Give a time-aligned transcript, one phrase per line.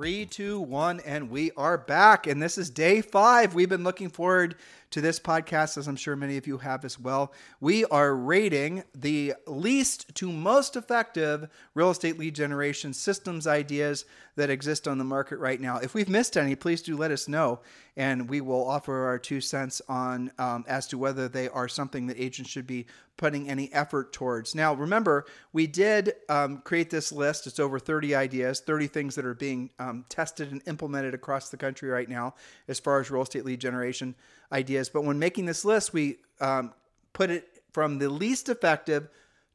[0.00, 2.26] Three, two, one, and we are back.
[2.26, 3.52] And this is day five.
[3.52, 4.54] We've been looking forward
[4.90, 7.32] to this podcast, as I'm sure many of you have as well.
[7.60, 14.04] We are rating the least to most effective real estate lead generation systems ideas
[14.36, 15.78] that exist on the market right now.
[15.78, 17.60] If we've missed any, please do let us know,
[17.96, 22.06] and we will offer our two cents on um, as to whether they are something
[22.08, 22.86] that agents should be
[23.16, 24.54] putting any effort towards.
[24.54, 27.46] Now, remember, we did um, create this list.
[27.46, 31.58] It's over 30 ideas, 30 things that are being um, tested and implemented across the
[31.58, 32.34] country right now
[32.66, 34.14] as far as real estate lead generation
[34.52, 34.88] ideas.
[34.88, 36.72] But when making this list, we um,
[37.12, 39.08] put it from the least effective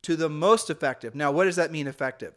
[0.03, 1.15] to the most effective.
[1.15, 2.33] Now, what does that mean effective?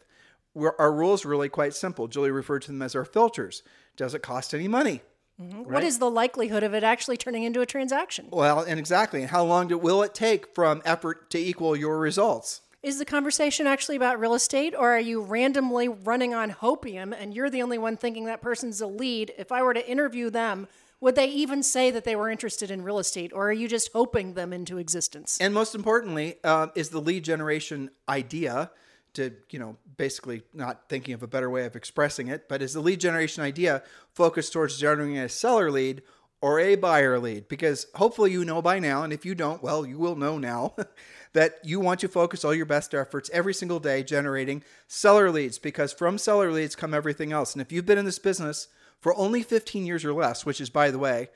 [0.53, 2.07] We're, our rules are really quite simple.
[2.07, 3.63] Julie referred to them as our filters.
[3.95, 5.01] Does it cost any money?
[5.41, 5.59] Mm-hmm.
[5.59, 5.67] Right?
[5.67, 8.27] What is the likelihood of it actually turning into a transaction?
[8.31, 9.21] Well, and exactly.
[9.21, 12.61] And how long do, will it take from effort to equal your results?
[12.81, 17.33] Is the conversation actually about real estate, or are you randomly running on hopium and
[17.33, 19.33] you're the only one thinking that person's a lead?
[19.37, 20.67] If I were to interview them,
[21.01, 23.91] would they even say that they were interested in real estate, or are you just
[23.93, 25.37] hoping them into existence?
[25.39, 28.71] And most importantly, uh, is the lead generation idea
[29.13, 32.73] to, you know, basically not thinking of a better way of expressing it, but is
[32.73, 33.81] the lead generation idea
[34.13, 36.01] focused towards generating a seller lead
[36.41, 37.47] or a buyer lead?
[37.47, 40.75] Because hopefully you know by now, and if you don't, well, you will know now.
[41.33, 45.59] that you want to focus all your best efforts every single day generating seller leads
[45.59, 47.53] because from seller leads come everything else.
[47.53, 48.67] And if you've been in this business
[49.01, 51.29] for only 15 years or less, which is, by the way,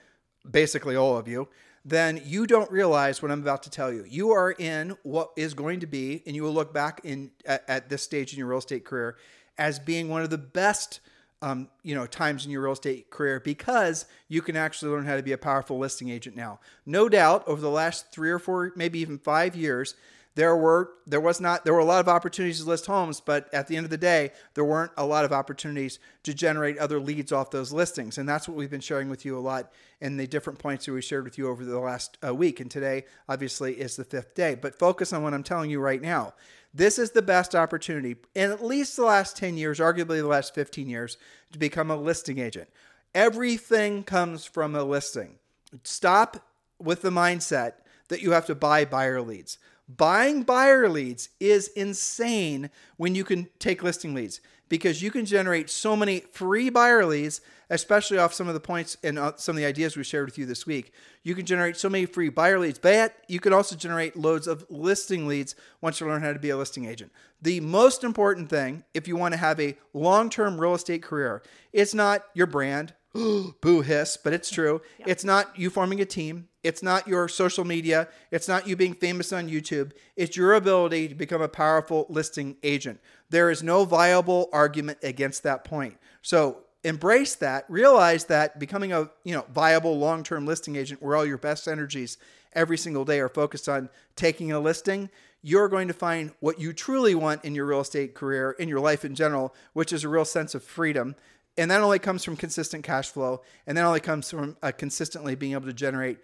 [0.49, 1.47] basically all of you,
[1.85, 4.05] then you don't realize what I'm about to tell you.
[4.07, 7.63] You are in what is going to be, and you will look back in at,
[7.67, 9.17] at this stage in your real estate career
[9.57, 11.01] as being one of the best,
[11.41, 15.15] um, you know, times in your real estate career because you can actually learn how
[15.15, 16.59] to be a powerful listing agent now.
[16.85, 19.95] No doubt, over the last three or four, maybe even five years,
[20.35, 23.53] there were there was not there were a lot of opportunities to list homes, but
[23.53, 26.99] at the end of the day, there weren't a lot of opportunities to generate other
[26.99, 29.71] leads off those listings, and that's what we've been sharing with you a lot
[30.01, 32.59] in the different points that we shared with you over the last uh, week.
[32.59, 34.55] And today, obviously, is the fifth day.
[34.55, 36.33] But focus on what I'm telling you right now.
[36.73, 40.55] This is the best opportunity in at least the last 10 years, arguably the last
[40.55, 41.17] 15 years,
[41.51, 42.67] to become a listing agent.
[43.13, 45.35] Everything comes from a listing.
[45.83, 46.43] Stop
[46.79, 47.73] with the mindset
[48.09, 49.59] that you have to buy buyer leads.
[49.87, 54.39] Buying buyer leads is insane when you can take listing leads
[54.69, 58.97] because you can generate so many free buyer leads, especially off some of the points
[59.03, 60.93] and uh, some of the ideas we shared with you this week.
[61.21, 64.65] You can generate so many free buyer leads, but you can also generate loads of
[64.69, 67.11] listing leads once you learn how to be a listing agent.
[67.41, 71.43] The most important thing, if you want to have a long term real estate career,
[71.71, 72.93] it's not your brand,
[73.61, 74.81] boo hiss, but it's true.
[74.97, 75.05] Yeah.
[75.09, 76.47] It's not you forming a team.
[76.63, 78.07] It's not your social media.
[78.31, 79.91] It's not you being famous on YouTube.
[80.15, 82.99] It's your ability to become a powerful listing agent.
[83.29, 85.97] There is no viable argument against that point.
[86.21, 87.65] So embrace that.
[87.69, 92.17] Realize that becoming a you know viable long-term listing agent, where all your best energies
[92.53, 95.09] every single day are focused on taking a listing,
[95.43, 98.79] you're going to find what you truly want in your real estate career, in your
[98.79, 101.15] life in general, which is a real sense of freedom
[101.57, 105.35] and that only comes from consistent cash flow and that only comes from uh, consistently
[105.35, 106.17] being able to generate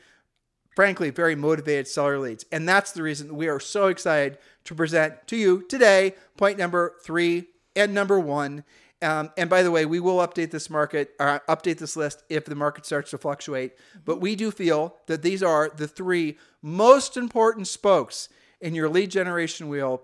[0.75, 2.45] frankly very motivated seller leads.
[2.51, 6.95] And that's the reason we are so excited to present to you today point number
[7.03, 8.63] three and number one.
[9.01, 12.45] Um, and by the way we will update this market uh, update this list if
[12.45, 13.73] the market starts to fluctuate.
[14.03, 18.29] But we do feel that these are the three most important spokes
[18.59, 20.03] in your lead generation wheel.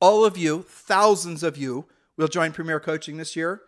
[0.00, 3.62] All of you thousands of you will join premier coaching this year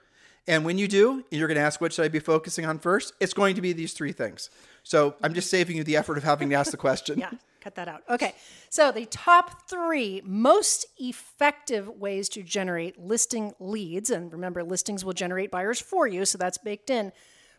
[0.47, 3.15] and when you do, you're going to ask, what should I be focusing on first?
[3.21, 4.51] It's going to be these three things.
[4.83, 7.19] So I'm just saving you the effort of having to ask the question.
[7.19, 8.03] yeah, cut that out.
[8.09, 8.35] Okay.
[8.69, 15.13] So the top three most effective ways to generate listing leads, and remember, listings will
[15.13, 17.13] generate buyers for you, so that's baked in.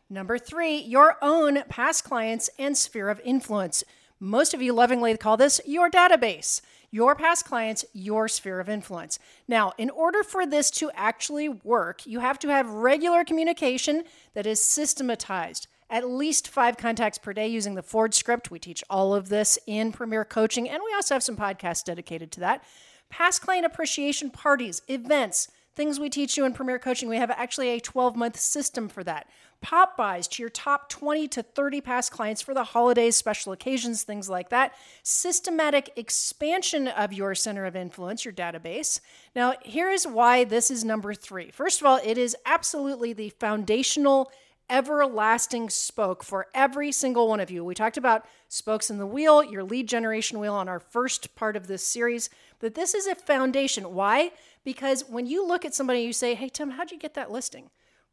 [0.09, 3.83] Number three, your own past clients and sphere of influence.
[4.19, 9.17] Most of you lovingly call this your database your past clients, your sphere of influence.
[9.47, 14.03] Now, in order for this to actually work, you have to have regular communication
[14.33, 15.67] that is systematized.
[15.89, 18.51] At least five contacts per day using the Ford script.
[18.51, 22.31] We teach all of this in Premier Coaching, and we also have some podcasts dedicated
[22.33, 22.63] to that.
[23.09, 27.09] Past client appreciation parties, events, things we teach you in Premier Coaching.
[27.09, 29.27] We have actually a 12 month system for that.
[29.61, 34.27] Pop-bys to your top 20 to 30 past clients for the holidays, special occasions, things
[34.29, 34.73] like that.
[35.03, 38.99] Systematic expansion of your center of influence, your database.
[39.35, 41.51] Now, here is why this is number three.
[41.51, 44.31] First of all, it is absolutely the foundational
[44.71, 47.63] everlasting spoke for every single one of you.
[47.63, 51.55] We talked about spokes in the wheel, your lead generation wheel on our first part
[51.55, 52.29] of this series,
[52.59, 53.93] but this is a foundation.
[53.93, 54.31] Why?
[54.63, 57.69] Because when you look at somebody, you say, Hey, Tim, how'd you get that listing?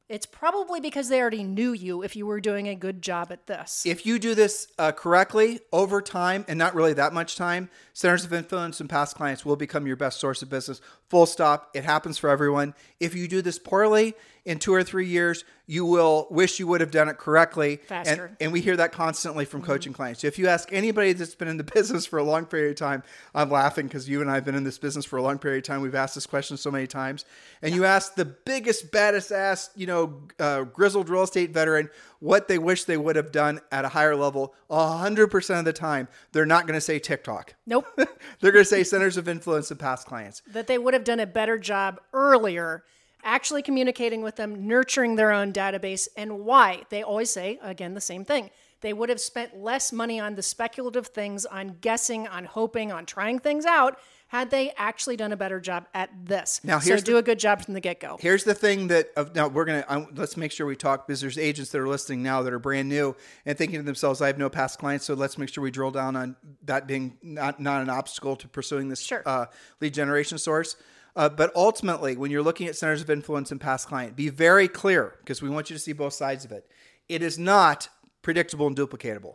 [0.08, 3.46] It's probably because they already knew you if you were doing a good job at
[3.46, 3.84] this.
[3.84, 8.24] If you do this uh, correctly over time and not really that much time, centers
[8.24, 10.80] of influence and past clients will become your best source of business.
[11.10, 11.70] Full stop.
[11.74, 12.74] It happens for everyone.
[12.98, 14.14] If you do this poorly
[14.48, 17.76] in two or three years, you will wish you would have done it correctly.
[17.86, 18.24] Faster.
[18.24, 20.22] And, and we hear that constantly from coaching clients.
[20.22, 22.76] So If you ask anybody that's been in the business for a long period of
[22.76, 23.02] time,
[23.34, 25.58] I'm laughing because you and I have been in this business for a long period
[25.58, 25.82] of time.
[25.82, 27.26] We've asked this question so many times.
[27.60, 31.90] And you ask the biggest, baddest ass, you know, uh, grizzled real estate veteran
[32.20, 36.08] what they wish they would have done at a higher level, 100% of the time,
[36.32, 37.54] they're not going to say TikTok.
[37.66, 37.86] Nope.
[37.96, 40.42] they're going to say centers of influence and past clients.
[40.48, 42.82] that they would have done a better job earlier
[43.22, 46.82] actually communicating with them, nurturing their own database, and why.
[46.90, 48.50] They always say, again, the same thing.
[48.80, 53.06] They would have spent less money on the speculative things, on guessing, on hoping, on
[53.06, 53.98] trying things out,
[54.28, 56.60] had they actually done a better job at this.
[56.62, 58.18] Now, so here's do the- a good job from the get go.
[58.20, 61.20] Here's the thing that uh, now we're gonna um, let's make sure we talk because
[61.20, 63.16] there's agents that are listening now that are brand new
[63.46, 65.90] and thinking to themselves, I have no past clients, so let's make sure we drill
[65.90, 69.22] down on that being not not an obstacle to pursuing this Sure.
[69.26, 69.46] uh,
[69.80, 70.76] lead generation source.
[71.18, 74.68] Uh, but ultimately, when you're looking at centers of influence and past client, be very
[74.68, 76.70] clear because we want you to see both sides of it.
[77.08, 77.88] It is not
[78.22, 79.34] predictable and duplicatable.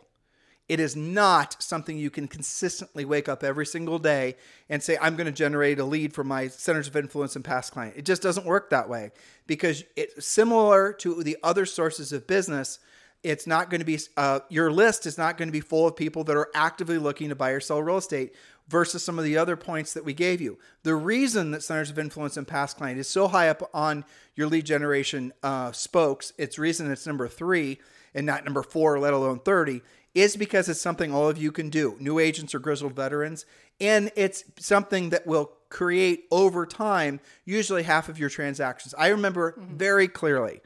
[0.66, 4.36] It is not something you can consistently wake up every single day
[4.70, 7.74] and say, I'm going to generate a lead for my centers of influence and past
[7.74, 7.98] client.
[7.98, 9.10] It just doesn't work that way
[9.46, 12.78] because it's similar to the other sources of business.
[13.22, 15.96] It's not going to be, uh, your list is not going to be full of
[15.96, 18.34] people that are actively looking to buy or sell real estate
[18.68, 20.58] versus some of the other points that we gave you.
[20.82, 24.46] The reason that centers of influence and past client is so high up on your
[24.46, 27.78] lead generation uh, spokes, it's reason it's number three
[28.14, 29.82] and not number four, let alone 30,
[30.14, 33.44] is because it's something all of you can do, new agents or grizzled veterans.
[33.80, 38.94] And it's something that will create over time, usually half of your transactions.
[38.96, 40.60] I remember very clearly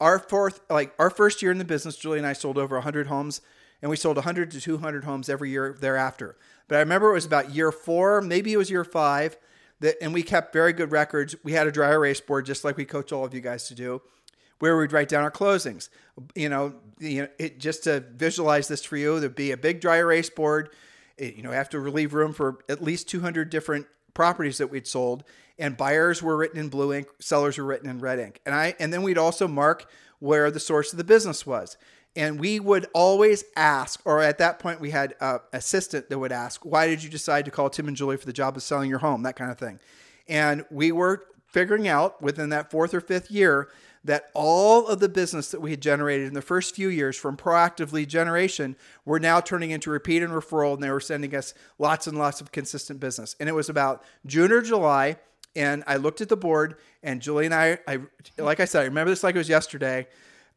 [0.00, 3.06] our fourth, like our first year in the business, Julie and I sold over 100
[3.06, 3.42] homes
[3.84, 6.38] and we sold 100 to 200 homes every year thereafter.
[6.68, 9.36] But I remember it was about year four, maybe it was year five,
[9.80, 11.36] that, and we kept very good records.
[11.44, 13.74] We had a dry erase board, just like we coach all of you guys to
[13.74, 14.00] do
[14.58, 15.90] where we'd write down our closings.
[16.34, 19.82] You know, you know it, just to visualize this for you, there'd be a big
[19.82, 20.70] dry erase board.
[21.18, 24.86] It, you know, have to leave room for at least 200 different properties that we'd
[24.86, 25.24] sold,
[25.58, 28.74] and buyers were written in blue ink, sellers were written in red ink, and I
[28.80, 29.90] and then we'd also mark
[30.20, 31.76] where the source of the business was.
[32.16, 36.32] And we would always ask, or at that point, we had an assistant that would
[36.32, 38.88] ask, Why did you decide to call Tim and Julie for the job of selling
[38.88, 39.22] your home?
[39.22, 39.80] That kind of thing.
[40.28, 43.68] And we were figuring out within that fourth or fifth year
[44.04, 47.36] that all of the business that we had generated in the first few years from
[47.36, 51.54] proactive lead generation were now turning into repeat and referral, and they were sending us
[51.78, 53.34] lots and lots of consistent business.
[53.40, 55.16] And it was about June or July,
[55.56, 58.00] and I looked at the board, and Julie and I, I
[58.36, 60.06] like I said, I remember this like it was yesterday,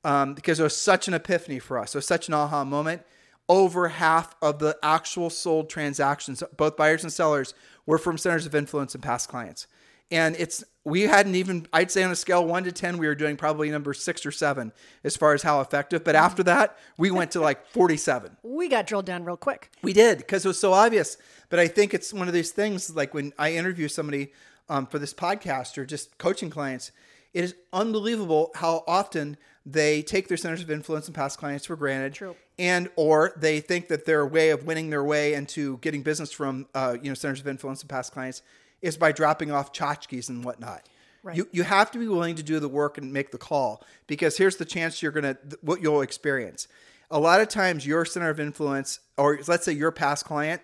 [0.07, 1.93] um, because it was such an epiphany for us.
[1.93, 3.01] It was such an aha moment.
[3.49, 7.53] Over half of the actual sold transactions, both buyers and sellers,
[7.85, 9.67] were from centers of influence and past clients.
[10.09, 13.15] And it's we hadn't even I'd say on a scale one to ten, we were
[13.15, 14.71] doing probably number six or seven
[15.03, 16.05] as far as how effective.
[16.05, 18.37] But after that, we went to like forty-seven.
[18.43, 19.69] We got drilled down real quick.
[19.81, 21.17] We did because it was so obvious.
[21.49, 24.31] But I think it's one of these things like when I interview somebody
[24.69, 26.91] um, for this podcast or just coaching clients,
[27.37, 31.75] it is unbelievable how often they take their centers of influence and past clients for
[31.75, 32.15] granted.
[32.15, 32.35] True.
[32.57, 36.65] And or they think that their way of winning their way into getting business from
[36.73, 38.41] uh, you know centers of influence and past clients
[38.81, 40.89] is by dropping off tchotchkes and whatnot.
[41.21, 41.37] Right.
[41.37, 44.35] You you have to be willing to do the work and make the call because
[44.37, 46.67] here's the chance you're gonna what you'll experience.
[47.11, 50.63] A lot of times your center of influence, or let's say your past client,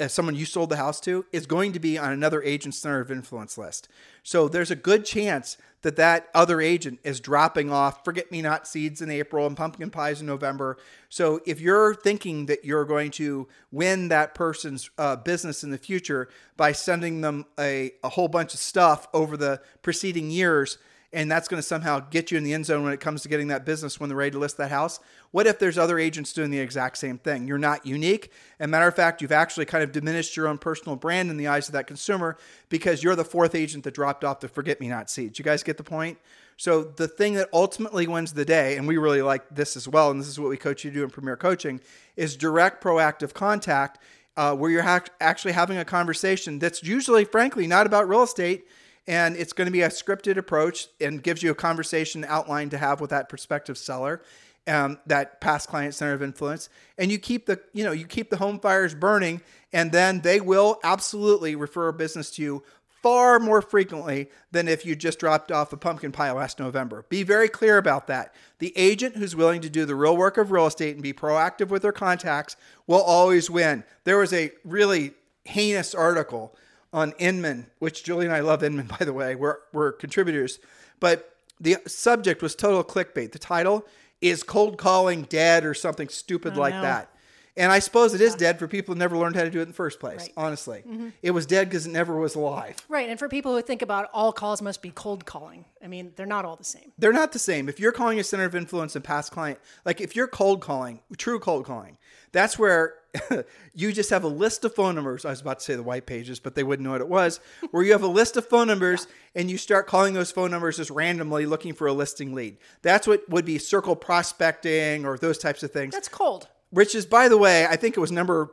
[0.00, 3.00] as someone you sold the house to, is going to be on another agent's center
[3.00, 3.88] of influence list.
[4.22, 8.66] So there's a good chance that that other agent is dropping off forget me not
[8.66, 10.78] seeds in April and pumpkin pies in November.
[11.08, 15.78] So if you're thinking that you're going to win that person's uh, business in the
[15.78, 20.78] future by sending them a, a whole bunch of stuff over the preceding years,
[21.12, 23.28] and that's going to somehow get you in the end zone when it comes to
[23.28, 25.00] getting that business when they're ready to list that house.
[25.30, 27.46] What if there's other agents doing the exact same thing?
[27.46, 28.32] You're not unique.
[28.58, 31.46] And matter of fact, you've actually kind of diminished your own personal brand in the
[31.46, 32.36] eyes of that consumer
[32.68, 35.38] because you're the fourth agent that dropped off the forget me not seat.
[35.38, 36.18] You guys get the point?
[36.56, 40.10] So the thing that ultimately wins the day, and we really like this as well,
[40.10, 41.80] and this is what we coach you to do in Premier Coaching,
[42.16, 43.98] is direct proactive contact.
[44.38, 48.66] Uh, where you're ha- actually having a conversation that's usually, frankly, not about real estate
[49.08, 52.78] and it's going to be a scripted approach and gives you a conversation outline to
[52.78, 54.22] have with that prospective seller
[54.66, 58.30] um, that past client center of influence and you keep the you know you keep
[58.30, 59.40] the home fires burning
[59.72, 62.62] and then they will absolutely refer a business to you
[63.06, 67.04] far more frequently than if you just dropped off a pumpkin pie last November.
[67.08, 68.34] Be very clear about that.
[68.58, 71.68] The agent who's willing to do the real work of real estate and be proactive
[71.68, 72.56] with their contacts
[72.88, 73.84] will always win.
[74.02, 75.12] There was a really
[75.44, 76.56] heinous article
[76.96, 79.34] on Inman, which Julie and I love Inman, by the way.
[79.36, 80.58] We're, we're contributors.
[80.98, 83.32] But the subject was total clickbait.
[83.32, 83.84] The title
[84.22, 86.80] is Cold Calling Dead or something stupid Oh, like no.
[86.82, 87.10] that.
[87.58, 89.62] And I suppose it is dead for people who never learned how to do it
[89.62, 90.32] in the first place, Right.
[90.36, 90.82] honestly.
[90.86, 91.08] Mm-hmm.
[91.22, 92.76] It was dead because it never was alive.
[92.88, 93.08] Right.
[93.08, 96.26] And for people who think about all calls must be cold calling, I mean, they're
[96.26, 96.92] not all the same.
[96.98, 97.70] They're not the same.
[97.70, 101.00] If you're calling a center of influence and past client, like if you're cold calling,
[101.16, 101.96] true cold calling,
[102.32, 102.94] that's where
[103.74, 105.24] you just have a list of phone numbers.
[105.24, 107.40] I was about to say the white pages, but they wouldn't know what it was.
[107.70, 110.76] Where you have a list of phone numbers and you start calling those phone numbers
[110.76, 112.58] just randomly looking for a listing lead.
[112.82, 115.94] That's what would be circle prospecting or those types of things.
[115.94, 116.48] That's cold.
[116.70, 118.50] Which is, by the way, I think it was number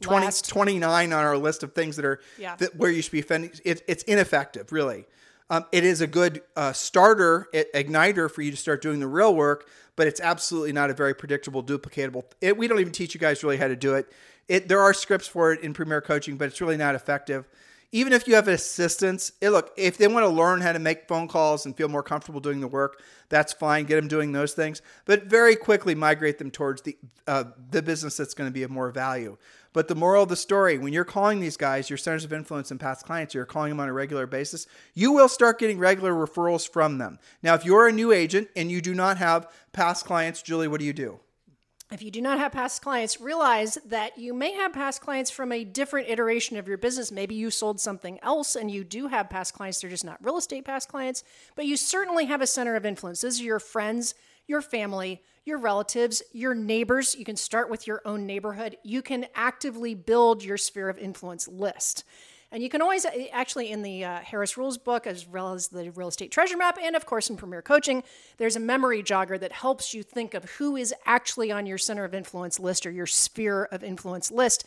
[0.00, 0.48] 20, Last.
[0.48, 2.56] 29 on our list of things that are Yeah.
[2.56, 3.52] that where you should be offending.
[3.64, 5.06] It, it's ineffective, really.
[5.50, 9.34] Um, it is a good uh, starter, igniter for you to start doing the real
[9.34, 12.24] work, but it's absolutely not a very predictable, duplicatable.
[12.40, 14.10] It, we don't even teach you guys really how to do it.
[14.48, 17.48] It there are scripts for it in Premier Coaching, but it's really not effective.
[17.92, 21.06] Even if you have assistants, it, look if they want to learn how to make
[21.06, 23.84] phone calls and feel more comfortable doing the work, that's fine.
[23.84, 26.96] Get them doing those things, but very quickly migrate them towards the
[27.26, 29.36] uh, the business that's going to be of more value.
[29.74, 32.70] But the moral of the story, when you're calling these guys, your centers of influence
[32.70, 36.12] and past clients, you're calling them on a regular basis, you will start getting regular
[36.14, 37.18] referrals from them.
[37.42, 40.78] Now, if you're a new agent and you do not have past clients, Julie, what
[40.78, 41.18] do you do?
[41.90, 45.52] If you do not have past clients, realize that you may have past clients from
[45.52, 47.12] a different iteration of your business.
[47.12, 49.80] Maybe you sold something else and you do have past clients.
[49.80, 51.24] They're just not real estate past clients,
[51.56, 53.20] but you certainly have a center of influence.
[53.20, 54.14] Those are your friends,
[54.46, 57.14] your family, your relatives, your neighbors.
[57.14, 58.76] You can start with your own neighborhood.
[58.82, 62.04] You can actively build your sphere of influence list.
[62.54, 65.90] And you can always, actually, in the uh, Harris Rules book, as well as the
[65.90, 68.04] Real Estate Treasure Map, and of course in Premier Coaching,
[68.36, 72.04] there's a memory jogger that helps you think of who is actually on your center
[72.04, 74.64] of influence list or your sphere of influence list.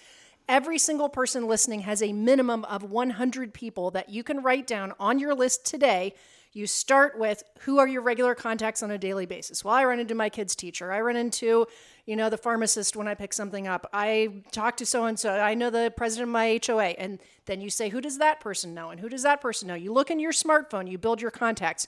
[0.50, 4.92] Every single person listening has a minimum of 100 people that you can write down
[5.00, 6.14] on your list today.
[6.54, 9.64] You start with who are your regular contacts on a daily basis?
[9.64, 10.92] Well, I run into my kid's teacher.
[10.92, 11.68] I run into,
[12.06, 13.90] you know, the pharmacist when I pick something up.
[13.94, 15.32] I talk to so and so.
[15.32, 16.96] I know the president of my HOA.
[16.98, 18.90] And then you say, who does that person know?
[18.90, 19.76] And who does that person know?
[19.76, 21.88] You look in your smartphone, you build your contacts.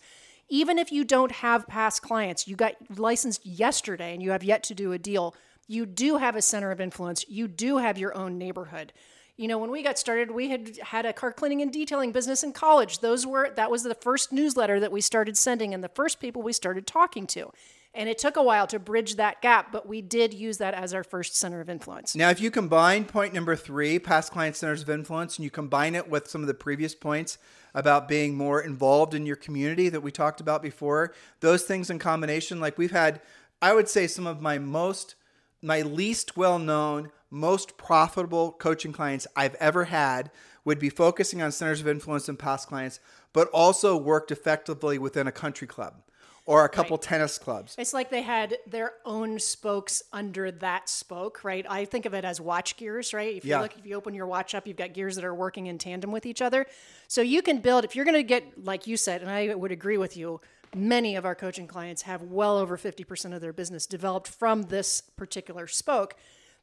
[0.50, 4.64] Even if you don't have past clients, you got licensed yesterday and you have yet
[4.64, 5.36] to do a deal,
[5.68, 7.24] you do have a center of influence.
[7.30, 8.92] You do have your own neighborhood.
[9.40, 12.44] You know, when we got started, we had had a car cleaning and detailing business
[12.44, 13.00] in college.
[13.00, 16.42] Those were that was the first newsletter that we started sending and the first people
[16.42, 17.50] we started talking to.
[17.94, 20.94] And it took a while to bridge that gap, but we did use that as
[20.94, 22.18] our first center of influence.
[22.18, 25.96] Now, if you combine point number three, past client centers of influence, and you combine
[25.96, 27.38] it with some of the previous points
[27.74, 31.98] about being more involved in your community that we talked about before, those things in
[31.98, 33.22] combination, like we've had,
[33.62, 35.16] I would say some of my most,
[35.62, 40.32] my least well known, most profitable coaching clients I've ever had
[40.66, 43.00] would be focusing on centers of influence and past clients,
[43.34, 45.96] but also worked effectively within a country club
[46.46, 47.76] or a couple tennis clubs.
[47.78, 51.64] It's like they had their own spokes under that spoke, right?
[51.70, 53.36] I think of it as watch gears, right?
[53.36, 55.68] If you look, if you open your watch up, you've got gears that are working
[55.68, 56.66] in tandem with each other.
[57.08, 59.72] So you can build, if you're going to get, like you said, and I would
[59.72, 60.42] agree with you,
[60.76, 65.02] many of our coaching clients have well over 50% of their business developed from this
[65.02, 66.16] particular spoke.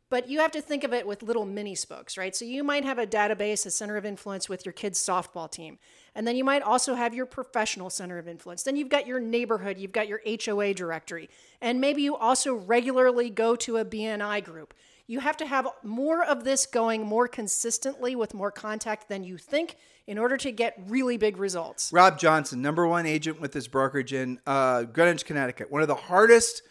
[0.09, 2.35] But you have to think of it with little mini spokes, right?
[2.35, 5.79] So you might have a database, a center of influence with your kids' softball team.
[6.15, 8.63] And then you might also have your professional center of influence.
[8.63, 11.29] Then you've got your neighborhood, you've got your HOA directory.
[11.61, 14.75] And maybe you also regularly go to a BNI group.
[15.09, 19.39] You have to have more of this going more consistently with more contact than you
[19.39, 21.93] think in order to get really big results.
[21.93, 25.71] Rob Johnson, number one agent with his brokerage in uh, Greenwich, Connecticut.
[25.71, 26.63] One of the hardest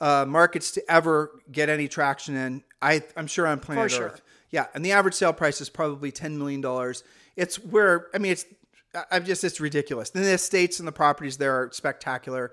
[0.00, 2.62] uh, markets to ever get any traction in.
[2.80, 4.06] I, I'm sure on planet sure.
[4.06, 4.22] Earth.
[4.50, 7.04] Yeah, and the average sale price is probably ten million dollars.
[7.36, 8.46] It's where I mean, it's
[9.10, 10.10] I'm just it's ridiculous.
[10.10, 12.52] And the estates and the properties there are spectacular.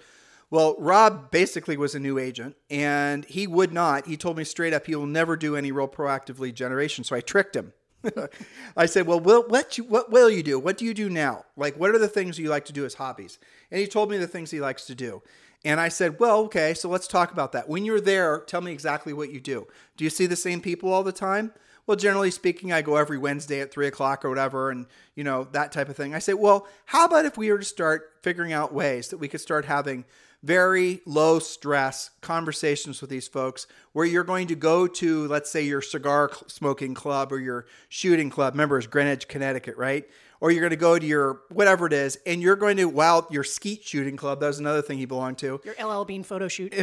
[0.49, 4.07] Well, Rob basically was a new agent, and he would not.
[4.07, 7.03] He told me straight up he will never do any real proactive lead generation.
[7.03, 7.73] So I tricked him.
[8.77, 10.59] I said, "Well, will, what you, what will you do?
[10.59, 11.45] What do you do now?
[11.57, 13.39] Like, what are the things you like to do as hobbies?"
[13.71, 15.21] And he told me the things he likes to do.
[15.67, 17.67] And I said, "Well, okay, so let's talk about that.
[17.67, 19.67] When you're there, tell me exactly what you do.
[19.97, 21.51] Do you see the same people all the time?"
[21.85, 25.47] Well, generally speaking, I go every Wednesday at three o'clock or whatever, and you know
[25.51, 26.13] that type of thing.
[26.15, 29.27] I say, well, how about if we were to start figuring out ways that we
[29.27, 30.05] could start having
[30.43, 35.61] very low stress conversations with these folks where you're going to go to, let's say,
[35.61, 38.53] your cigar smoking club or your shooting club.
[38.53, 40.07] Remember, it's Greenwich, Connecticut, right?
[40.39, 43.25] Or you're going to go to your whatever it is, and you're going to, wow,
[43.31, 44.39] your skeet shooting club.
[44.39, 45.59] That was another thing he belonged to.
[45.63, 46.73] Your LL Bean photo shoot.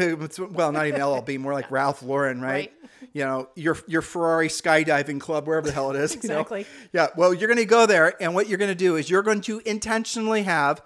[0.50, 2.72] Well, not even LLB, more like Ralph Lauren, right?
[2.80, 2.90] Right.
[3.12, 6.14] You know, your your Ferrari skydiving club, wherever the hell it is.
[6.14, 6.40] you know?
[6.40, 6.66] Exactly.
[6.92, 7.08] Yeah.
[7.16, 9.40] Well, you're going to go there, and what you're going to do is you're going
[9.42, 10.82] to intentionally have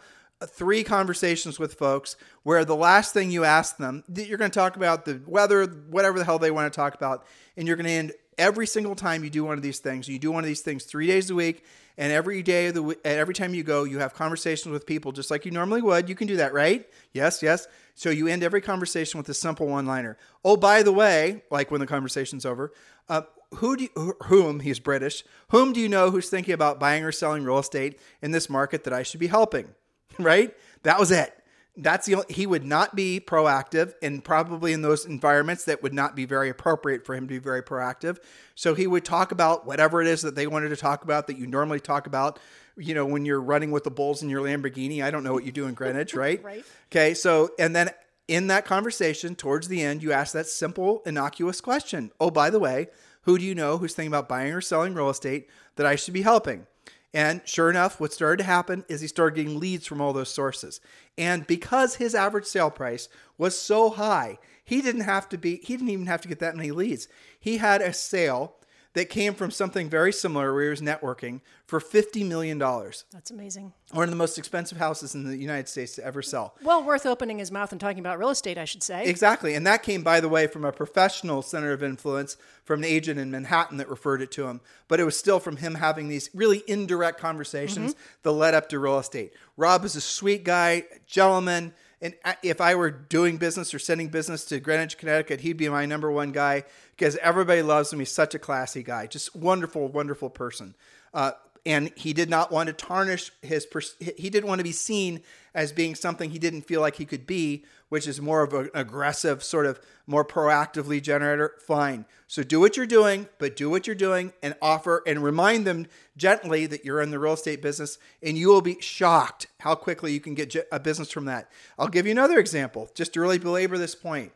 [0.46, 4.58] three conversations with folks where the last thing you ask them, that you're going to
[4.58, 7.86] talk about the weather, whatever the hell they want to talk about, and you're going
[7.86, 10.08] to end every single time you do one of these things.
[10.08, 11.64] You do one of these things three days a week,
[11.98, 15.10] and every day of the week, every time you go, you have conversations with people
[15.10, 16.08] just like you normally would.
[16.08, 16.88] You can do that, right?
[17.12, 17.66] Yes, yes.
[17.96, 20.16] So you end every conversation with a simple one-liner.
[20.44, 22.72] Oh, by the way, like when the conversation's over,
[23.08, 23.22] uh,
[23.56, 25.24] who do you, whom he's British?
[25.50, 28.84] Whom do you know who's thinking about buying or selling real estate in this market
[28.84, 29.68] that I should be helping?
[30.18, 30.52] Right?
[30.82, 31.32] That was it.
[31.80, 35.94] That's the only, he would not be proactive and probably in those environments that would
[35.94, 38.18] not be very appropriate for him to be very proactive.
[38.56, 41.38] So he would talk about whatever it is that they wanted to talk about that
[41.38, 42.40] you normally talk about,
[42.76, 45.02] you know, when you're running with the bulls in your Lamborghini.
[45.02, 46.42] I don't know what you do in Greenwich, right?
[46.42, 46.64] Right.
[46.90, 47.14] Okay.
[47.14, 47.90] So, and then
[48.26, 52.10] in that conversation, towards the end, you ask that simple, innocuous question.
[52.20, 52.88] Oh, by the way,
[53.22, 56.14] who do you know who's thinking about buying or selling real estate that I should
[56.14, 56.66] be helping?
[57.14, 60.28] And sure enough, what started to happen is he started getting leads from all those
[60.28, 60.80] sources.
[61.16, 65.76] And because his average sale price was so high, he didn't have to be, he
[65.76, 67.08] didn't even have to get that many leads.
[67.40, 68.56] He had a sale
[68.98, 72.58] that came from something very similar where he was networking for $50 million.
[72.58, 73.72] That's amazing.
[73.92, 76.56] One of the most expensive houses in the United States to ever sell.
[76.64, 79.04] Well, worth opening his mouth and talking about real estate, I should say.
[79.04, 79.54] Exactly.
[79.54, 83.20] And that came, by the way, from a professional center of influence from an agent
[83.20, 84.60] in Manhattan that referred it to him.
[84.88, 88.02] But it was still from him having these really indirect conversations mm-hmm.
[88.24, 89.32] that led up to real estate.
[89.56, 91.72] Rob is a sweet guy, gentleman.
[92.00, 95.68] And uh, if I were doing business or sending business to Greenwich, Connecticut, he'd be
[95.68, 96.64] my number one guy
[96.98, 98.00] because everybody loves him.
[98.00, 100.74] He's such a classy guy, just wonderful, wonderful person.
[101.14, 101.32] Uh,
[101.64, 105.20] and he did not want to tarnish his pers- he didn't want to be seen
[105.54, 108.70] as being something he didn't feel like he could be which is more of an
[108.74, 113.86] aggressive sort of more proactively generator fine so do what you're doing but do what
[113.86, 117.98] you're doing and offer and remind them gently that you're in the real estate business
[118.22, 121.88] and you will be shocked how quickly you can get a business from that i'll
[121.88, 124.32] give you another example just to really belabor this point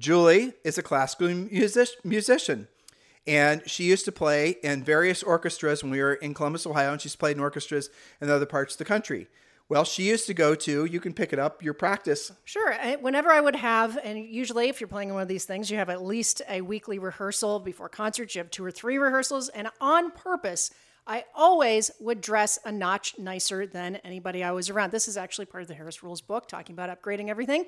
[0.00, 2.66] julie is a classical music- musician
[3.26, 7.00] and she used to play in various orchestras when we were in Columbus, Ohio, and
[7.00, 9.28] she's played in orchestras in other parts of the country.
[9.68, 12.32] Well, she used to go to, you can pick it up, your practice.
[12.44, 12.72] Sure.
[12.72, 15.76] I- Whenever I would have, and usually if you're playing one of these things, you
[15.76, 18.34] have at least a weekly rehearsal before concerts.
[18.34, 20.70] You have two or three rehearsals, and on purpose,
[21.10, 24.92] I always would dress a notch nicer than anybody I was around.
[24.92, 27.64] This is actually part of the Harris Rules book, talking about upgrading everything.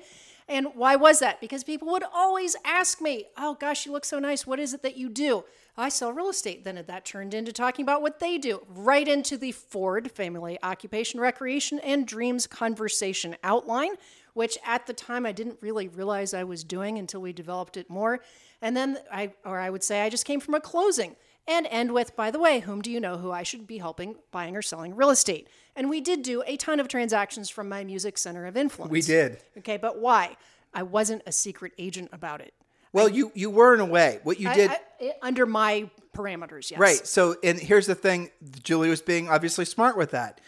[0.47, 1.41] And why was that?
[1.41, 4.47] Because people would always ask me, Oh gosh, you look so nice.
[4.47, 5.43] What is it that you do?
[5.75, 6.63] I sell real estate.
[6.63, 11.19] Then that turned into talking about what they do, right into the Ford Family Occupation,
[11.19, 13.95] Recreation, and Dreams Conversation outline,
[14.35, 17.89] which at the time I didn't really realize I was doing until we developed it
[17.89, 18.21] more.
[18.61, 21.93] And then I, or I would say, I just came from a closing and end
[21.93, 24.61] with, by the way, whom do you know who I should be helping buying or
[24.61, 25.47] selling real estate?
[25.75, 28.91] And we did do a ton of transactions from my music center of influence.
[28.91, 29.39] We did.
[29.57, 30.37] Okay, but why?
[30.73, 32.53] I wasn't a secret agent about it.
[32.93, 34.19] Well, you you were in a way.
[34.23, 36.79] What you I- did, I- I- under my parameters, yes.
[36.79, 37.07] right?
[37.07, 38.29] So, and here's the thing:
[38.61, 40.39] Julie was being obviously smart with that.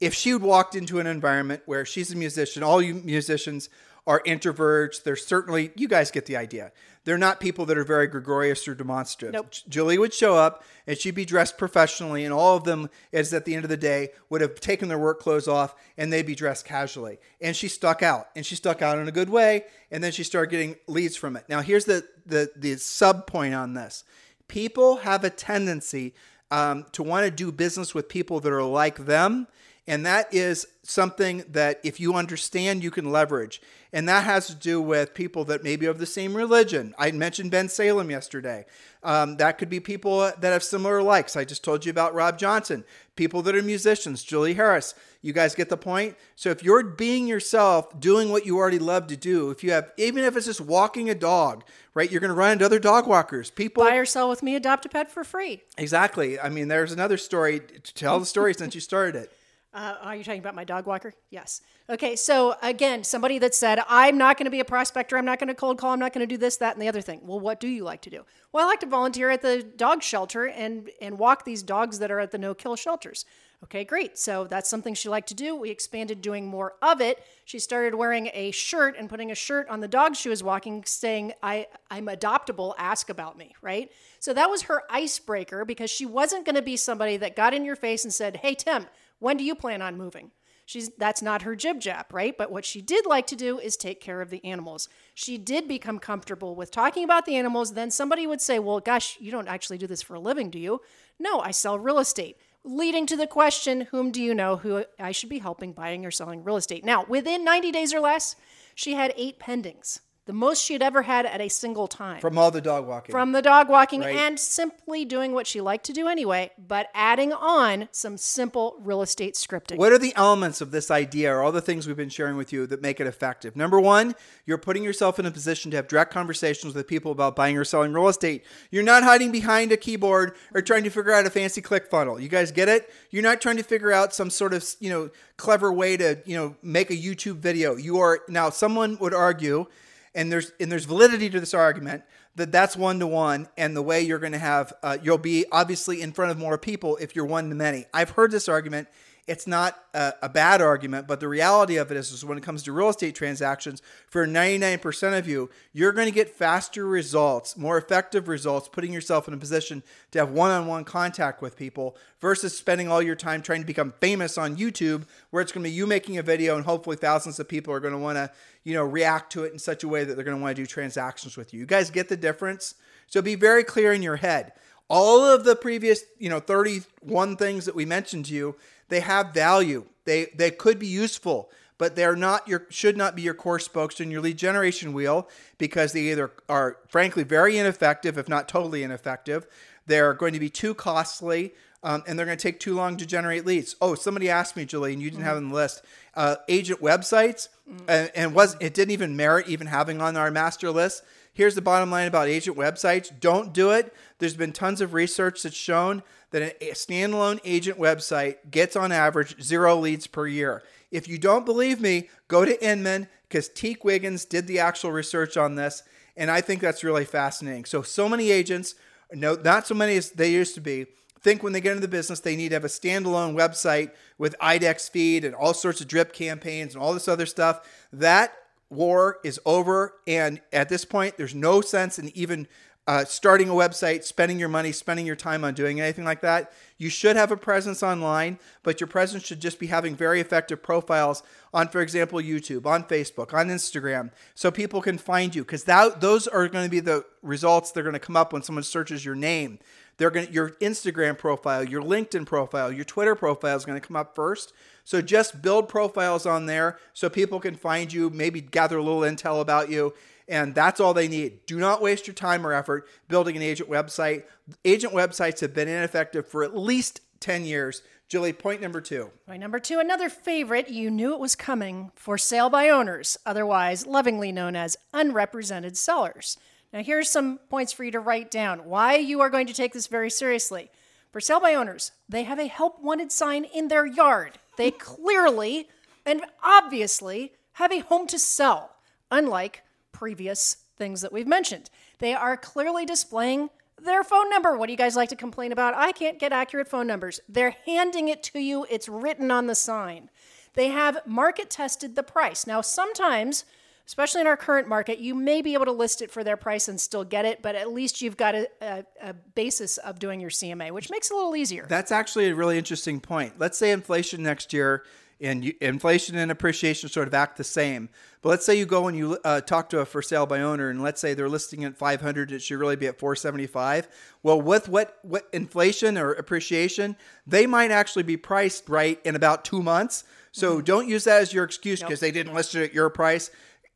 [0.00, 3.68] If she had walked into an environment where she's a musician, all you musicians
[4.04, 5.04] are introverts.
[5.04, 6.72] They're certainly you guys get the idea.
[7.04, 9.34] They're not people that are very gregarious or demonstrative.
[9.34, 9.52] Nope.
[9.68, 13.44] Julie would show up and she'd be dressed professionally, and all of them, is at
[13.44, 16.34] the end of the day, would have taken their work clothes off and they'd be
[16.34, 17.18] dressed casually.
[17.40, 19.64] And she stuck out, and she stuck out in a good way.
[19.90, 21.44] And then she started getting leads from it.
[21.48, 24.04] Now, here's the the the sub point on this:
[24.48, 26.14] people have a tendency
[26.50, 29.48] um, to want to do business with people that are like them
[29.86, 33.60] And that is something that if you understand, you can leverage.
[33.94, 36.94] And that has to do with people that maybe have the same religion.
[36.98, 38.64] I mentioned Ben Salem yesterday.
[39.02, 41.36] Um, that could be people that have similar likes.
[41.36, 42.84] I just told you about Rob Johnson.
[43.16, 44.94] People that are musicians, Julie Harris.
[45.20, 46.16] You guys get the point?
[46.36, 49.92] So if you're being yourself, doing what you already love to do, if you have,
[49.98, 52.10] even if it's just walking a dog, right?
[52.10, 53.50] You're going to run into other dog walkers.
[53.50, 55.62] People Buy or sell with me, adopt a pet for free.
[55.76, 56.40] Exactly.
[56.40, 57.60] I mean, there's another story.
[57.60, 59.32] To tell the story since you started it.
[59.74, 61.14] Uh, are you talking about my dog walker?
[61.30, 61.62] Yes.
[61.88, 62.14] Okay.
[62.14, 65.16] So again, somebody that said, I'm not going to be a prospector.
[65.16, 65.92] I'm not going to cold call.
[65.92, 67.20] I'm not going to do this, that, and the other thing.
[67.24, 68.24] Well, what do you like to do?
[68.52, 72.10] Well, I like to volunteer at the dog shelter and, and walk these dogs that
[72.10, 73.24] are at the no kill shelters.
[73.64, 74.18] Okay, great.
[74.18, 75.54] So that's something she liked to do.
[75.54, 77.24] We expanded doing more of it.
[77.44, 80.82] She started wearing a shirt and putting a shirt on the dog she was walking
[80.84, 83.90] saying, I, I'm adoptable, ask about me, right?
[84.18, 87.64] So that was her icebreaker because she wasn't going to be somebody that got in
[87.64, 88.86] your face and said, Hey, Tim,
[89.22, 90.32] when do you plan on moving?
[90.66, 92.36] She's that's not her jib jab, right?
[92.36, 94.88] But what she did like to do is take care of the animals.
[95.14, 97.74] She did become comfortable with talking about the animals.
[97.74, 100.58] Then somebody would say, "Well, gosh, you don't actually do this for a living, do
[100.58, 100.80] you?"
[101.18, 102.36] No, I sell real estate.
[102.64, 106.12] Leading to the question, whom do you know who I should be helping buying or
[106.12, 106.84] selling real estate?
[106.84, 108.36] Now, within 90 days or less,
[108.74, 112.20] she had eight pendings the most she had ever had at a single time.
[112.20, 113.12] From all the dog walking.
[113.12, 114.14] From the dog walking Right.
[114.14, 119.02] and simply doing what she liked to do anyway, but adding on some simple real
[119.02, 119.76] estate scripting.
[119.78, 122.52] What are the elements of this idea or all the things we've been sharing with
[122.52, 123.56] you that make it effective?
[123.56, 124.14] Number one,
[124.46, 127.64] you're putting yourself in a position to have direct conversations with people about buying or
[127.64, 128.44] selling real estate.
[128.70, 132.20] You're not hiding behind a keyboard or trying to figure out a fancy click funnel.
[132.20, 132.88] You guys get it?
[133.10, 136.36] You're not trying to figure out some sort of, you know, clever way to, you
[136.36, 137.74] know, make a YouTube video.
[137.74, 139.66] You are now someone would argue
[140.14, 142.02] and there's and there's validity to this argument
[142.36, 145.44] that that's one to one and the way you're going to have uh, you'll be
[145.52, 147.86] obviously in front of more people if you're one to many.
[147.92, 148.88] I've heard this argument
[149.28, 152.44] it's not a, a bad argument but the reality of it is, is when it
[152.44, 157.56] comes to real estate transactions for 99% of you you're going to get faster results
[157.56, 162.56] more effective results putting yourself in a position to have one-on-one contact with people versus
[162.56, 165.74] spending all your time trying to become famous on youtube where it's going to be
[165.74, 168.30] you making a video and hopefully thousands of people are going to want to
[168.64, 170.62] you know react to it in such a way that they're going to want to
[170.62, 171.60] do transactions with you.
[171.60, 172.74] You guys get the difference?
[173.06, 174.52] So be very clear in your head.
[174.88, 178.56] All of the previous you know 31 things that we mentioned to you
[178.92, 183.22] they have value they they could be useful but they're not your should not be
[183.22, 188.18] your core spokes in your lead generation wheel because they either are frankly very ineffective
[188.18, 189.46] if not totally ineffective
[189.86, 191.52] they're going to be too costly
[191.84, 193.74] um, and they're going to take too long to generate leads.
[193.80, 195.82] Oh, somebody asked me, Julie, and you didn't have it on the list.
[196.14, 197.48] Uh, agent websites,
[197.88, 201.02] and, and was it didn't even merit even having on our master list.
[201.34, 203.94] Here's the bottom line about agent websites: don't do it.
[204.18, 209.40] There's been tons of research that's shown that a standalone agent website gets on average
[209.42, 210.62] zero leads per year.
[210.90, 215.36] If you don't believe me, go to Inman because Teak Wiggins did the actual research
[215.36, 215.82] on this,
[216.16, 217.64] and I think that's really fascinating.
[217.64, 218.74] So, so many agents,
[219.10, 220.86] no, not so many as they used to be,
[221.22, 224.34] think when they get into the business they need to have a standalone website with
[224.40, 227.66] IDX feed and all sorts of drip campaigns and all this other stuff.
[227.92, 228.34] That
[228.72, 232.48] war is over, and at this point, there's no sense in even
[232.86, 236.52] uh, starting a website, spending your money, spending your time on doing anything like that.
[236.78, 240.62] You should have a presence online, but your presence should just be having very effective
[240.62, 241.22] profiles
[241.54, 246.26] on, for example, YouTube, on Facebook, on Instagram, so people can find you because those
[246.26, 249.04] are going to be the results that are going to come up when someone searches
[249.04, 249.60] your name.
[250.02, 253.86] They're going to, your Instagram profile, your LinkedIn profile, your Twitter profile is going to
[253.86, 254.52] come up first.
[254.82, 259.02] So just build profiles on there so people can find you, maybe gather a little
[259.02, 259.94] intel about you,
[260.26, 261.46] and that's all they need.
[261.46, 264.24] Do not waste your time or effort building an agent website.
[264.64, 267.82] Agent websites have been ineffective for at least 10 years.
[268.08, 269.08] Julie, point number two.
[269.24, 270.68] Point number two, another favorite.
[270.68, 276.38] You knew it was coming for sale by owners, otherwise lovingly known as unrepresented sellers.
[276.72, 279.72] Now, here's some points for you to write down why you are going to take
[279.72, 280.70] this very seriously.
[281.10, 284.38] For sale by owners, they have a help wanted sign in their yard.
[284.56, 285.68] They clearly
[286.06, 288.70] and obviously have a home to sell,
[289.10, 291.68] unlike previous things that we've mentioned.
[291.98, 294.56] They are clearly displaying their phone number.
[294.56, 295.74] What do you guys like to complain about?
[295.74, 297.20] I can't get accurate phone numbers.
[297.28, 300.08] They're handing it to you, it's written on the sign.
[300.54, 302.46] They have market tested the price.
[302.46, 303.44] Now, sometimes,
[303.92, 306.66] especially in our current market, you may be able to list it for their price
[306.66, 310.18] and still get it, but at least you've got a, a, a basis of doing
[310.18, 311.66] your CMA, which makes it a little easier.
[311.68, 313.34] That's actually a really interesting point.
[313.38, 314.84] Let's say inflation next year
[315.20, 317.90] And you, inflation and appreciation sort of act the same.
[318.22, 320.70] But let's say you go and you uh, talk to a for sale by owner,
[320.70, 323.88] and let's say they're listing at 500, it should really be at 475.
[324.22, 329.44] Well, with what what inflation or appreciation, they might actually be priced right in about
[329.44, 330.04] two months.
[330.32, 333.30] So don't use that as your excuse because they didn't list it at your price.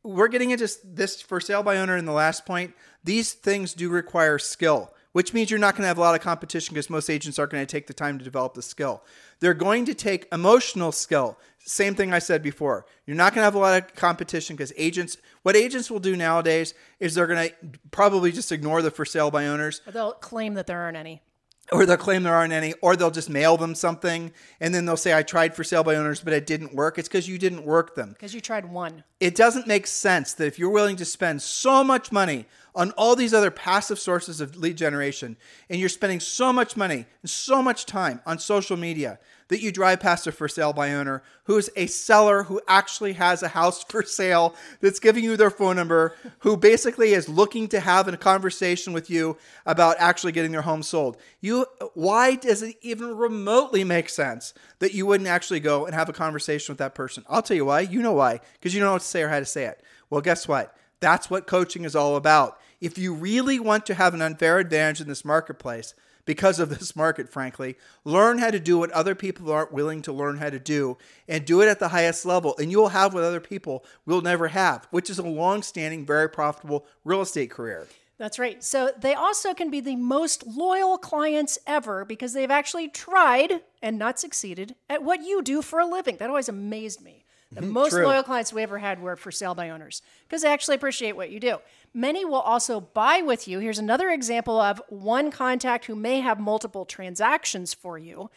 [0.07, 2.73] We're getting into this for sale by owner in the last point.
[3.03, 6.21] These things do require skill which means you're not going to have a lot of
[6.21, 9.03] competition because most agents aren't going to take the time to develop the skill.
[9.39, 11.39] They're going to take emotional skill.
[11.57, 12.85] Same thing I said before.
[13.07, 16.15] You're not going to have a lot of competition because agents, what agents will do
[16.15, 17.55] nowadays is they're going to
[17.89, 21.23] probably just ignore the for sale by owners Or they'll claim that there aren't any.
[21.71, 24.97] Or they'll claim there aren't any, or they'll just mail them something and then they'll
[24.97, 26.97] say, I tried for sale by owners, but it didn't work.
[26.97, 29.03] It's because you didn't work them Because you tried one.
[29.19, 32.45] it doesn't make sense that if you're willing to spend so much money
[32.77, 35.35] on all these other passive sources of lead generation
[35.67, 39.71] and you're spending so much money and so much time on social media that you
[39.71, 43.83] drive past a for sale by owner who's a seller who actually has a house
[43.83, 48.15] for sale that's giving you their phone number who basically is looking to have a
[48.15, 49.35] conversation with you
[49.65, 51.17] about actually getting their home sold.
[51.41, 56.09] You why does it even remotely make sense that you wouldn't actually go and have
[56.09, 57.25] a conversation with that person?
[57.27, 57.81] I'll tell you why.
[57.81, 58.39] You know why.
[58.53, 59.81] Because you don't know what to say or how to say it.
[60.11, 60.75] Well guess what?
[60.99, 65.01] That's what coaching is all about if you really want to have an unfair advantage
[65.01, 65.93] in this marketplace
[66.27, 67.75] because of this market, frankly.
[68.03, 71.45] Learn how to do what other people aren't willing to learn how to do and
[71.45, 72.55] do it at the highest level.
[72.59, 76.29] And you'll have what other people will never have, which is a long standing, very
[76.29, 77.87] profitable real estate career.
[78.19, 78.63] That's right.
[78.63, 83.99] So they also can be the most loyal clients ever because they've actually tried and
[83.99, 86.17] not succeeded at what you do for a living.
[86.17, 87.25] That always amazed me.
[87.51, 88.05] The most true.
[88.05, 91.29] loyal clients we ever had were for sale by owners because they actually appreciate what
[91.29, 91.59] you do.
[91.93, 93.59] Many will also buy with you.
[93.59, 98.29] Here's another example of one contact who may have multiple transactions for you.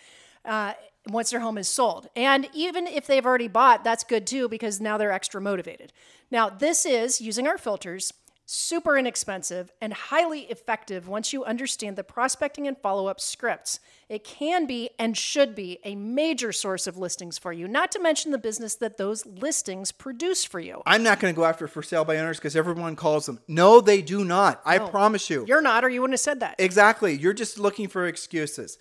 [0.44, 0.72] Uh,
[1.08, 2.08] once their home is sold.
[2.14, 5.92] And even if they've already bought, that's good too because now they're extra motivated.
[6.30, 8.12] Now, this is using our filters
[8.52, 13.78] super inexpensive and highly effective once you understand the prospecting and follow up scripts.
[14.08, 18.00] It can be and should be a major source of listings for you, not to
[18.00, 20.82] mention the business that those listings produce for you.
[20.84, 23.38] I'm not going to go after for sale by owners because everyone calls them.
[23.46, 24.60] No, they do not.
[24.64, 25.44] I promise you.
[25.46, 26.56] You're not, or you wouldn't have said that.
[26.58, 27.16] Exactly.
[27.16, 28.78] You're just looking for excuses.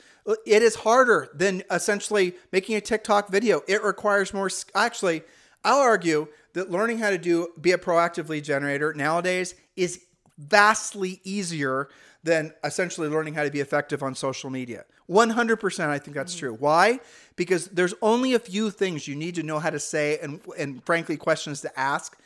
[0.48, 3.62] It is harder than essentially making a TikTok video.
[3.68, 4.50] It requires more.
[4.74, 5.22] Actually,
[5.64, 10.02] I'll argue that learning how to do be a proactive lead generator nowadays is
[10.38, 11.90] vastly easier
[12.24, 14.86] than essentially learning how to be effective on social media.
[15.10, 16.40] 100% I think that's mm-hmm.
[16.40, 16.54] true.
[16.54, 17.00] Why?
[17.36, 20.84] Because there's only a few things you need to know how to say and and
[20.84, 22.18] frankly questions to ask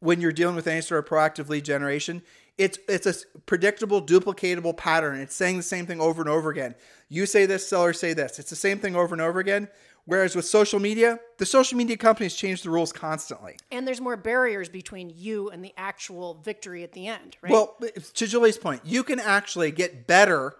[0.00, 2.22] when you're dealing with any sort of proactive lead generation,
[2.58, 3.14] it's it's a
[3.46, 5.20] predictable, duplicatable pattern.
[5.20, 6.74] It's saying the same thing over and over again.
[7.08, 8.38] You say this, sellers say this.
[8.38, 9.68] It's the same thing over and over again.
[10.04, 13.56] Whereas with social media, the social media companies change the rules constantly.
[13.70, 17.52] And there's more barriers between you and the actual victory at the end, right?
[17.52, 17.78] Well,
[18.14, 20.56] to Julie's point, you can actually get better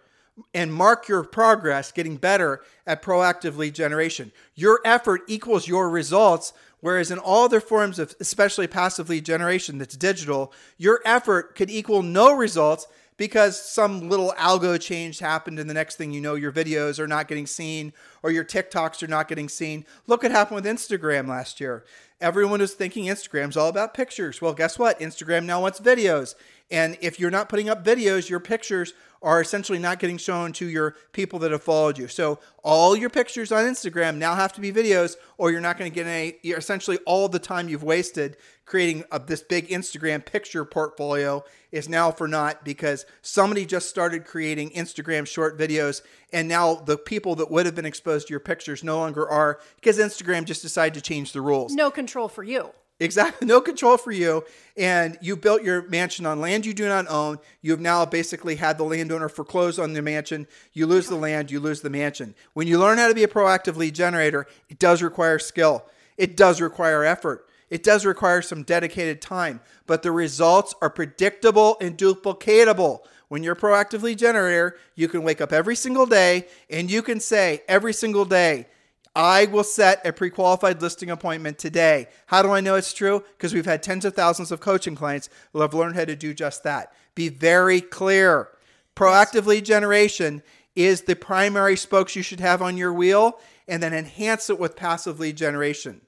[0.55, 4.33] and mark your progress getting better at proactive lead generation.
[4.55, 6.53] Your effort equals your results.
[6.81, 11.71] Whereas in all other forms of especially passive lead generation that's digital, your effort could
[11.71, 12.89] equal no results
[13.23, 17.07] because some little algo change happened and the next thing you know your videos are
[17.07, 19.87] not getting seen or your TikToks are not getting seen.
[20.09, 21.85] Look what happened with Instagram last year.
[22.21, 24.43] Everyone was thinking Instagram's all about pictures.
[24.43, 24.99] Well, guess what?
[24.99, 26.35] Instagram now wants videos.
[26.73, 30.67] And if you're not putting up videos, your pictures are essentially not getting shown to
[30.67, 32.09] your people that have followed you.
[32.09, 35.89] So all your pictures on Instagram now have to be videos, or you're not going
[35.91, 36.31] to get any.
[36.43, 42.11] Essentially all the time you've wasted creating a, this big Instagram picture portfolio is now
[42.11, 46.01] for naught because somebody just started creating Instagram short videos,
[46.33, 49.61] and now the people that would have been exposed to your pictures no longer are
[49.77, 51.75] because Instagram just decided to change the rules.
[51.75, 52.71] no control for you.
[53.03, 53.47] Exactly.
[53.53, 54.45] No control for you.
[54.77, 57.39] And you built your mansion on land you do not own.
[57.61, 60.47] You have now basically had the landowner foreclose on the mansion.
[60.73, 62.35] You lose the land, you lose the mansion.
[62.55, 65.85] When you learn how to be a proactive lead generator, it does require skill,
[66.17, 67.47] it does require effort.
[67.69, 73.01] It does require some dedicated time, but the results are predictable and duplicatable.
[73.29, 77.01] When you're a proactive lead generator, you can wake up every single day and you
[77.01, 78.67] can say every single day,
[79.15, 82.09] I will set a pre qualified listing appointment today.
[82.27, 83.23] How do I know it's true?
[83.37, 86.33] Because we've had tens of thousands of coaching clients who have learned how to do
[86.33, 86.93] just that.
[87.15, 88.49] Be very clear.
[88.97, 90.43] Proactive lead generation
[90.75, 94.77] is the primary spokes you should have on your wheel, and then enhance it with
[94.77, 96.01] passive lead generation.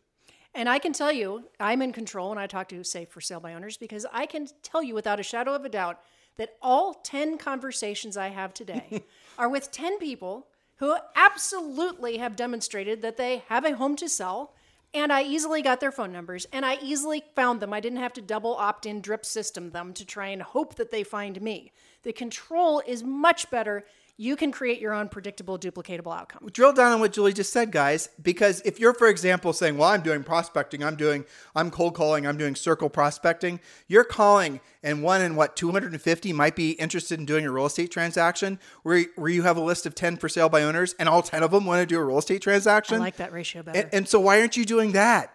[0.55, 3.41] And I can tell you, I'm in control when I talk to, say, for sale
[3.41, 6.01] by owners, because I can tell you without a shadow of a doubt
[6.37, 9.03] that all 10 conversations I have today
[9.39, 10.47] are with 10 people
[10.85, 14.53] who absolutely have demonstrated that they have a home to sell
[14.93, 17.73] And I easily got their phone numbers and I easily found them.
[17.73, 20.91] I didn't have to double opt in drip system them to try and hope that
[20.91, 21.73] they find me.
[22.03, 26.49] The control is much better you can create your own predictable, duplicatable outcome.
[26.53, 29.89] Drill down on what Julie just said, guys, because if you're, for example, saying, Well,
[29.89, 31.25] I'm doing prospecting, I'm doing,
[31.57, 36.55] I'm cold calling, I'm doing circle prospecting, you're calling, and one in what, 250 might
[36.55, 39.95] be interested in doing a real estate transaction where, where you have a list of
[39.95, 42.19] 10 for sale by owners and all 10 of them want to do a real
[42.19, 42.97] estate transaction.
[42.97, 43.81] I like that ratio better.
[43.81, 45.34] And, and so, why aren't you doing that?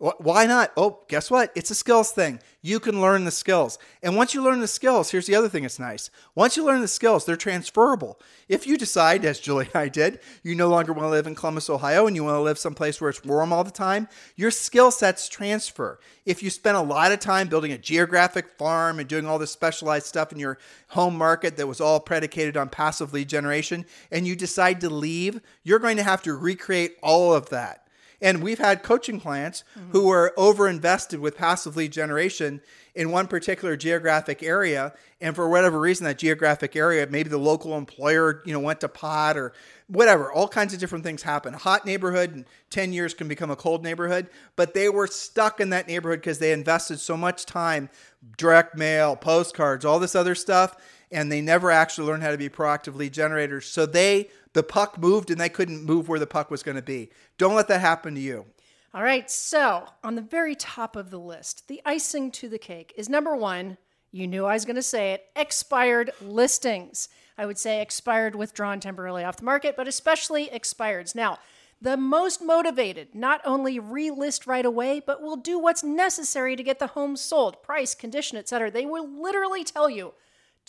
[0.00, 0.72] Why not?
[0.78, 1.52] Oh, guess what?
[1.54, 2.40] It's a skills thing.
[2.62, 3.78] You can learn the skills.
[4.02, 6.08] And once you learn the skills, here's the other thing that's nice.
[6.34, 8.18] Once you learn the skills, they're transferable.
[8.48, 11.34] If you decide, as Julie and I did, you no longer want to live in
[11.34, 14.50] Columbus, Ohio, and you want to live someplace where it's warm all the time, your
[14.50, 16.00] skill sets transfer.
[16.24, 19.52] If you spend a lot of time building a geographic farm and doing all this
[19.52, 20.56] specialized stuff in your
[20.88, 25.42] home market that was all predicated on passive lead generation, and you decide to leave,
[25.62, 27.86] you're going to have to recreate all of that.
[28.22, 29.92] And we've had coaching clients mm-hmm.
[29.92, 32.60] who were over invested with passive lead generation
[32.94, 34.92] in one particular geographic area.
[35.20, 38.88] And for whatever reason, that geographic area, maybe the local employer, you know, went to
[38.88, 39.52] pot or
[39.86, 41.54] whatever, all kinds of different things happen.
[41.54, 45.60] A hot neighborhood in 10 years can become a cold neighborhood, but they were stuck
[45.60, 47.88] in that neighborhood because they invested so much time,
[48.36, 50.76] direct mail, postcards, all this other stuff,
[51.10, 53.66] and they never actually learned how to be proactive lead generators.
[53.66, 56.82] So they the puck moved and they couldn't move where the puck was going to
[56.82, 57.10] be.
[57.38, 58.46] Don't let that happen to you.
[58.92, 59.30] All right.
[59.30, 63.36] So, on the very top of the list, the icing to the cake is number
[63.36, 63.78] one.
[64.10, 67.08] You knew I was going to say it expired listings.
[67.38, 71.14] I would say expired, withdrawn temporarily off the market, but especially expireds.
[71.14, 71.38] Now,
[71.80, 76.80] the most motivated not only relist right away, but will do what's necessary to get
[76.80, 78.70] the home sold, price, condition, etc.
[78.70, 80.12] They will literally tell you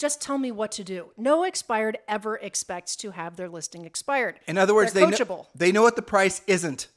[0.01, 1.11] just tell me what to do.
[1.15, 4.39] No expired ever expects to have their listing expired.
[4.47, 6.87] In other words, They're they know, they know what the price isn't.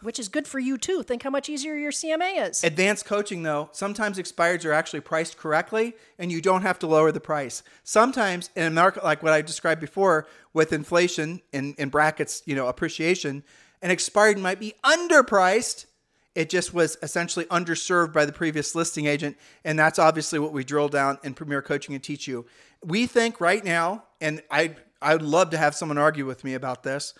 [0.00, 1.02] Which is good for you too.
[1.04, 2.62] Think how much easier your CMA is.
[2.62, 7.12] Advanced coaching, though, sometimes expireds are actually priced correctly and you don't have to lower
[7.12, 7.62] the price.
[7.84, 12.56] Sometimes in a market like what I described before with inflation in, in brackets, you
[12.56, 13.44] know, appreciation,
[13.82, 15.86] an expired might be underpriced
[16.38, 19.36] it just was essentially underserved by the previous listing agent.
[19.64, 22.46] And that's obviously what we drill down in Premier Coaching and teach you.
[22.80, 26.54] We think right now, and I I would love to have someone argue with me
[26.54, 27.12] about this,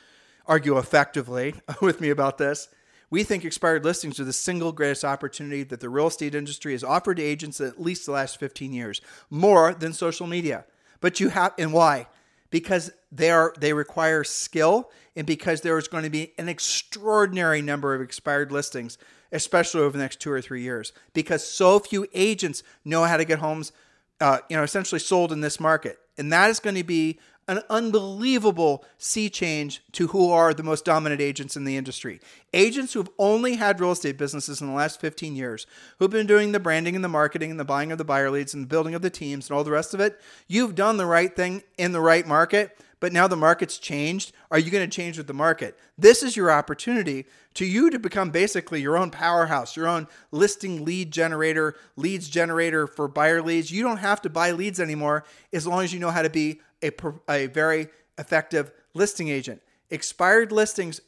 [0.46, 2.68] argue effectively with me about this.
[3.10, 6.84] We think expired listings are the single greatest opportunity that the real estate industry has
[6.84, 9.00] offered to agents in at least the last 15 years,
[9.30, 10.64] more than social media.
[11.00, 12.06] But you have, and why?
[12.50, 17.60] Because they are they require skill and because there is going to be an extraordinary
[17.60, 18.98] number of expired listings,
[19.32, 23.24] especially over the next two or three years, because so few agents know how to
[23.24, 23.72] get homes,
[24.20, 27.62] uh, you know, essentially sold in this market, and that is going to be an
[27.70, 32.20] unbelievable sea change to who are the most dominant agents in the industry.
[32.52, 35.66] Agents who've only had real estate businesses in the last 15 years,
[35.98, 38.54] who've been doing the branding and the marketing and the buying of the buyer leads
[38.54, 40.20] and the building of the teams and all the rest of it.
[40.46, 44.32] You've done the right thing in the right market but now the market's changed.
[44.50, 45.78] Are you going to change with the market?
[45.96, 50.84] This is your opportunity to you to become basically your own powerhouse, your own listing
[50.84, 53.70] lead generator, leads generator for buyer leads.
[53.70, 56.60] You don't have to buy leads anymore as long as you know how to be
[56.82, 56.90] a,
[57.28, 59.62] a very effective listing agent.
[59.90, 61.00] Expired listings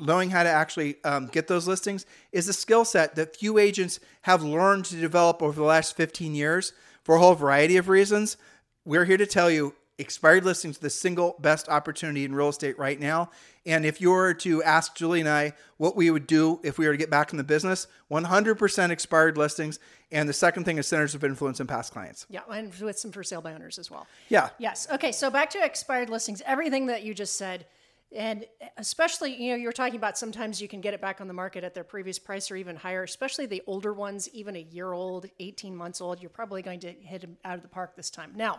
[0.00, 4.00] knowing how to actually um, get those listings is a skill set that few agents
[4.22, 8.36] have learned to develop over the last 15 years for a whole variety of reasons.
[8.84, 12.98] We're here to tell you expired listings the single best opportunity in real estate right
[12.98, 13.30] now.
[13.64, 16.86] And if you were to ask Julie and I what we would do if we
[16.86, 19.78] were to get back in the business, 100% expired listings.
[20.10, 22.26] And the second thing is centers of influence and past clients.
[22.28, 24.06] Yeah, and with some for sale by owners as well.
[24.28, 24.50] Yeah.
[24.58, 24.86] Yes.
[24.92, 26.42] Okay, so back to expired listings.
[26.44, 27.66] Everything that you just said,
[28.14, 31.26] and especially, you know, you were talking about sometimes you can get it back on
[31.26, 34.60] the market at their previous price or even higher, especially the older ones, even a
[34.60, 36.20] year old, 18 months old.
[36.20, 38.32] You're probably going to hit them out of the park this time.
[38.36, 38.58] Now,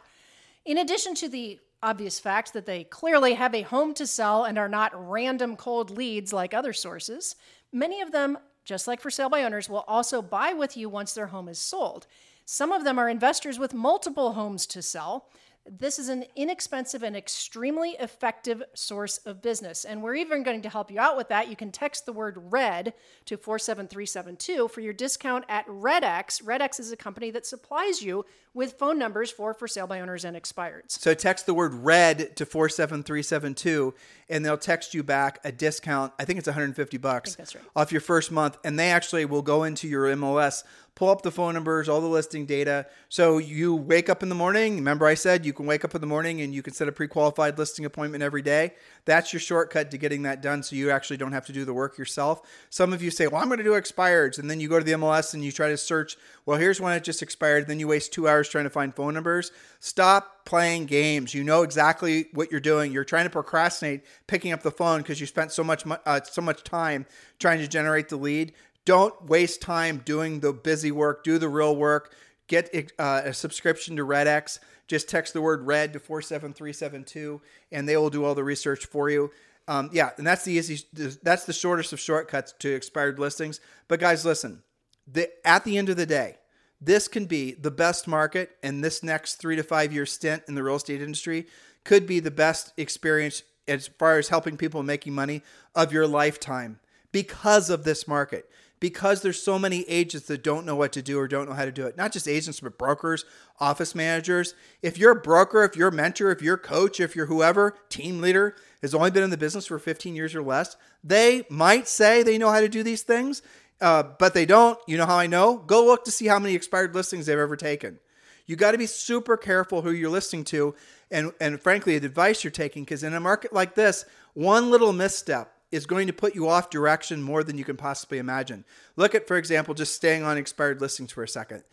[0.66, 4.58] in addition to the obvious fact that they clearly have a home to sell and
[4.58, 7.36] are not random cold leads like other sources,
[7.72, 11.14] many of them, just like for sale by owners, will also buy with you once
[11.14, 12.08] their home is sold.
[12.46, 15.30] Some of them are investors with multiple homes to sell.
[15.68, 19.84] This is an inexpensive and extremely effective source of business.
[19.84, 21.50] And we're even going to help you out with that.
[21.50, 22.94] You can text the word RED
[23.26, 26.44] to 47372 for your discount at RedX.
[26.44, 28.26] RedX is a company that supplies you
[28.56, 30.92] with phone numbers for for sale by owners and expireds.
[30.92, 33.94] So text the word RED to 47372
[34.30, 36.14] and they'll text you back a discount.
[36.18, 37.64] I think it's 150 bucks right.
[37.76, 40.64] off your first month and they actually will go into your MLS
[40.96, 42.88] pull up the phone numbers, all the listing data.
[43.10, 44.76] So you wake up in the morning.
[44.76, 46.92] Remember, I said you can wake up in the morning and you can set a
[46.92, 48.74] pre qualified listing appointment every day.
[49.06, 51.74] That's your shortcut to getting that done so you actually don't have to do the
[51.74, 52.42] work yourself.
[52.70, 54.40] Some of you say, Well, I'm going to do expireds.
[54.40, 56.92] And then you go to the MLS and you try to search, Well, here's one
[56.92, 57.68] that just expired.
[57.68, 59.52] Then you waste two hours trying to find phone numbers.
[59.80, 61.34] Stop playing games.
[61.34, 62.92] You know exactly what you're doing.
[62.92, 66.42] You're trying to procrastinate picking up the phone because you spent so much, uh, so
[66.42, 67.06] much time
[67.40, 68.54] trying to generate the lead.
[68.86, 71.24] Don't waste time doing the busy work.
[71.24, 72.14] Do the real work.
[72.48, 74.60] Get uh, a subscription to RedX.
[74.88, 79.10] Just text the word red to 47372 and they will do all the research for
[79.10, 79.32] you.
[79.68, 80.86] Um, yeah, and that's the easy,
[81.24, 83.60] that's the shortest of shortcuts to expired listings.
[83.88, 84.62] But guys, listen,
[85.08, 86.38] the, at the end of the day,
[86.80, 90.56] this can be the best market, and this next three to five year stint in
[90.56, 91.48] the real estate industry
[91.84, 95.42] could be the best experience as far as helping people making money
[95.74, 96.80] of your lifetime
[97.12, 98.50] because of this market
[98.86, 101.66] because there's so many agents that don't know what to do or don't know how
[101.66, 101.98] to do it.
[101.98, 103.26] Not just agents, but brokers,
[103.60, 104.54] office managers.
[104.84, 107.76] If you're a broker, if you're a mentor, if you're a coach, if you're whoever,
[107.90, 111.88] team leader, has only been in the business for 15 years or less, they might
[111.88, 113.42] say they know how to do these things,
[113.82, 114.78] uh, but they don't.
[114.86, 115.58] You know how I know?
[115.58, 117.98] Go look to see how many expired listings they've ever taken.
[118.46, 120.76] You got to be super careful who you're listening to
[121.10, 124.06] and, and frankly, the advice you're taking, because in a market like this,
[124.36, 128.18] one little misstep is going to put you off direction more than you can possibly
[128.18, 128.66] imagine.
[128.96, 131.64] Look at, for example, just staying on expired listings for a second.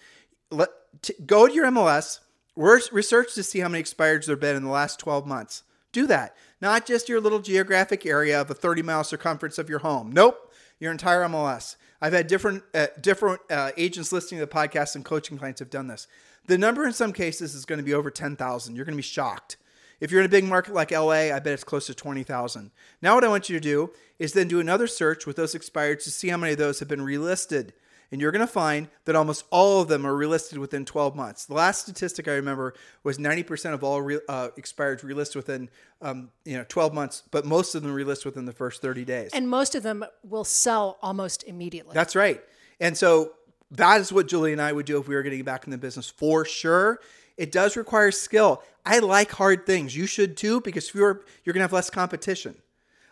[0.51, 0.69] Let,
[1.01, 2.21] t- go to your MLS,
[2.57, 5.63] research to see how many expireds there have been in the last 12 months.
[5.93, 6.37] Do that.
[6.61, 10.11] Not just your little geographic area of a 30 mile circumference of your home.
[10.13, 11.77] Nope, your entire MLS.
[12.01, 15.71] I've had different uh, different uh, agents listening to the podcast and coaching clients have
[15.71, 16.09] done this.
[16.47, 18.75] The number in some cases is going to be over 10,000.
[18.75, 19.57] You're going to be shocked.
[20.03, 22.73] If you're in a big market like LA, I bet it's close to 20,000.
[23.01, 26.01] Now, what I want you to do is then do another search with those expired
[26.01, 27.71] to see how many of those have been relisted.
[28.11, 31.45] And you're going to find that almost all of them are relisted within 12 months.
[31.47, 32.75] The last statistic I remember
[33.05, 37.47] was 90% of all re, uh, expireds relist within um, you know 12 months, but
[37.47, 39.31] most of them relist within the first 30 days.
[39.33, 41.95] And most of them will sell almost immediately.
[41.95, 42.43] That's right.
[42.81, 43.35] And so
[43.71, 45.79] that is what Julie and I would do if we were getting back in the
[45.79, 46.99] business for sure.
[47.37, 48.63] It does require skill.
[48.85, 49.97] I like hard things.
[49.97, 52.57] You should too, because you're you're gonna have less competition.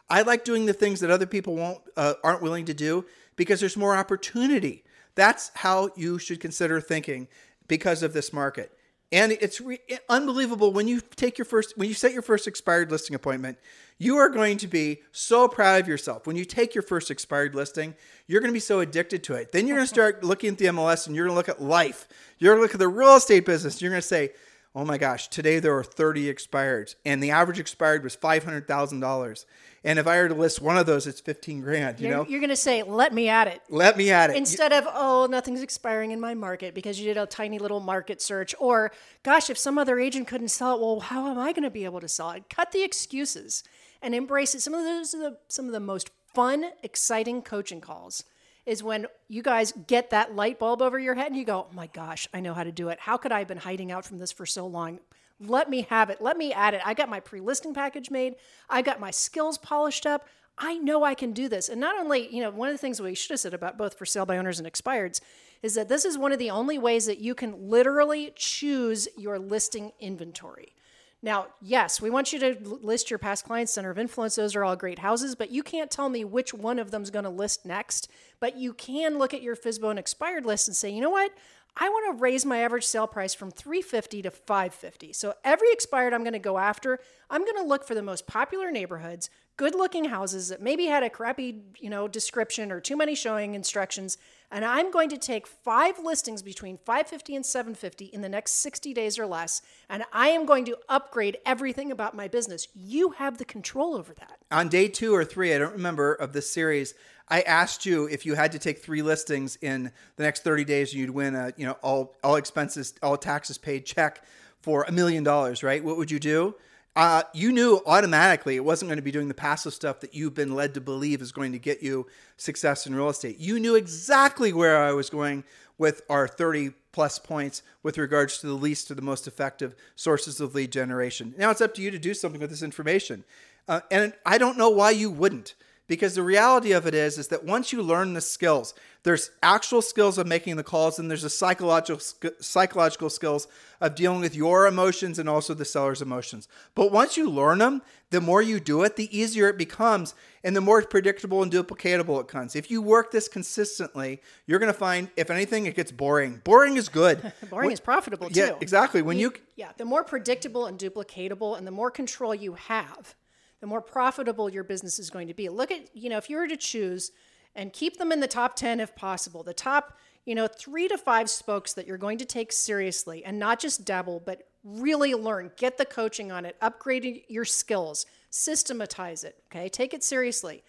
[0.09, 3.05] I like doing the things that other people won't uh, aren't willing to do
[3.37, 4.85] because there's more opportunity.
[5.15, 7.29] That's how you should consider thinking
[7.69, 8.73] because of this market.
[9.13, 12.91] And it's re- unbelievable when you take your first when you set your first expired
[12.91, 13.59] listing appointment,
[13.99, 16.27] you are going to be so proud of yourself.
[16.27, 17.95] When you take your first expired listing,
[18.29, 19.53] you're going to be so addicted to it.
[19.53, 21.61] Then you're going to start looking at the MLS and you're going to look at
[21.61, 22.09] life.
[22.39, 23.83] You're going to look at the real estate business.
[23.83, 24.31] You're going to say,
[24.75, 29.45] "Oh my gosh, today there are 30 expired and the average expired was $500,000."
[29.83, 32.27] And if I were to list one of those, it's 15 grand, you you're, know?
[32.27, 33.63] You're going to say, let me at it.
[33.71, 34.37] Let me at it.
[34.37, 38.21] Instead of, oh, nothing's expiring in my market because you did a tiny little market
[38.21, 38.55] search.
[38.59, 38.93] Or,
[39.23, 41.87] gosh, if some other agent couldn't sell it, well, how am I going to be
[41.87, 42.51] able to sell it?
[42.51, 43.65] Cut the excuses
[44.03, 44.61] and embrace it.
[44.61, 48.25] Some of those are the, some of the most fun, exciting coaching calls
[48.67, 51.75] is when you guys get that light bulb over your head and you go, oh
[51.75, 53.01] my gosh, I know how to do it.
[53.01, 55.01] How could I have been hiding out from this for so long?
[55.41, 56.21] Let me have it.
[56.21, 56.83] Let me add it.
[56.85, 58.37] I got my pre listing package made.
[58.69, 60.27] I got my skills polished up.
[60.59, 61.71] I know I can do this.
[61.71, 63.95] And not only, you know, one of the things we should have said about both
[63.95, 65.21] for sale by owners and expireds
[65.63, 69.39] is that this is one of the only ways that you can literally choose your
[69.39, 70.75] listing inventory.
[71.23, 74.37] Now, yes, we want you to list your past clients, center of influence.
[74.37, 77.11] Those are all great houses, but you can't tell me which one of them is
[77.11, 78.11] going to list next.
[78.41, 81.33] But you can look at your FSBO and expired list and say, you know what?
[81.77, 85.13] I want to raise my average sale price from 350 to 550.
[85.13, 86.99] So every expired I'm going to go after,
[87.29, 91.11] I'm going to look for the most popular neighborhoods, good-looking houses that maybe had a
[91.11, 94.19] crappy, you know, description or too many showing instructions,
[94.51, 98.93] and I'm going to take 5 listings between 550 and 750 in the next 60
[98.93, 102.69] days or less, and I am going to upgrade everything about my business.
[102.75, 104.39] You have the control over that.
[104.51, 106.95] On day 2 or 3, I don't remember of this series,
[107.31, 110.93] I asked you if you had to take three listings in the next 30 days,
[110.93, 114.25] you'd win a you know all all expenses, all taxes paid check
[114.61, 115.83] for a million dollars, right?
[115.83, 116.57] What would you do?
[116.97, 120.35] Uh, you knew automatically it wasn't going to be doing the passive stuff that you've
[120.35, 123.39] been led to believe is going to get you success in real estate.
[123.39, 125.45] You knew exactly where I was going
[125.79, 130.41] with our 30 plus points with regards to the least to the most effective sources
[130.41, 131.35] of lead generation.
[131.39, 133.25] Now it's up to you to do something with this information.
[133.69, 135.55] Uh, and I don't know why you wouldn't
[135.91, 139.83] because the reality of it is is that once you learn the skills there's actual
[139.83, 141.99] skills of making the calls and there's a psychological
[142.41, 143.49] psychological skills
[143.81, 146.49] of dealing with your emotions and also the seller's emotions.
[146.75, 150.15] But once you learn them the more you do it the easier it becomes
[150.45, 152.55] and the more predictable and duplicatable it comes.
[152.55, 156.41] If you work this consistently you're going to find if anything it gets boring.
[156.45, 157.33] Boring is good.
[157.51, 158.39] Boring When- is profitable too.
[158.39, 159.03] yeah exactly.
[159.03, 163.15] When you yeah, the more predictable and duplicatable and the more control you have,
[163.61, 165.49] the more profitable your business is going to be.
[165.49, 167.13] Look at, you know, if you were to choose
[167.55, 170.99] and keep them in the top 10 if possible, the top, you know, 3 to
[170.99, 175.51] 5 spokes that you're going to take seriously and not just dabble, but really learn,
[175.57, 179.69] get the coaching on it, upgrade your skills, systematize it, okay?
[179.69, 180.63] Take it seriously.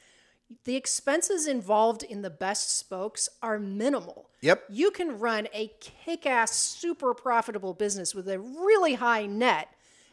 [0.66, 4.30] The expenses involved in the best spokes are minimal.
[4.42, 4.64] Yep.
[4.70, 9.70] You can run a kick ass, super profitable business with a really high net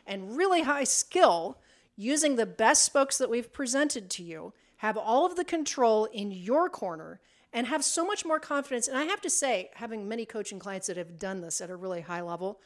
[0.07, 1.59] and really high skill
[1.99, 6.30] using the best spokes that we've presented to you, have all of the control in
[6.30, 7.20] your corner,
[7.53, 8.86] and have so much more confidence.
[8.86, 11.76] And I have to say, having many coaching clients that have done this at a
[11.76, 12.61] really high level,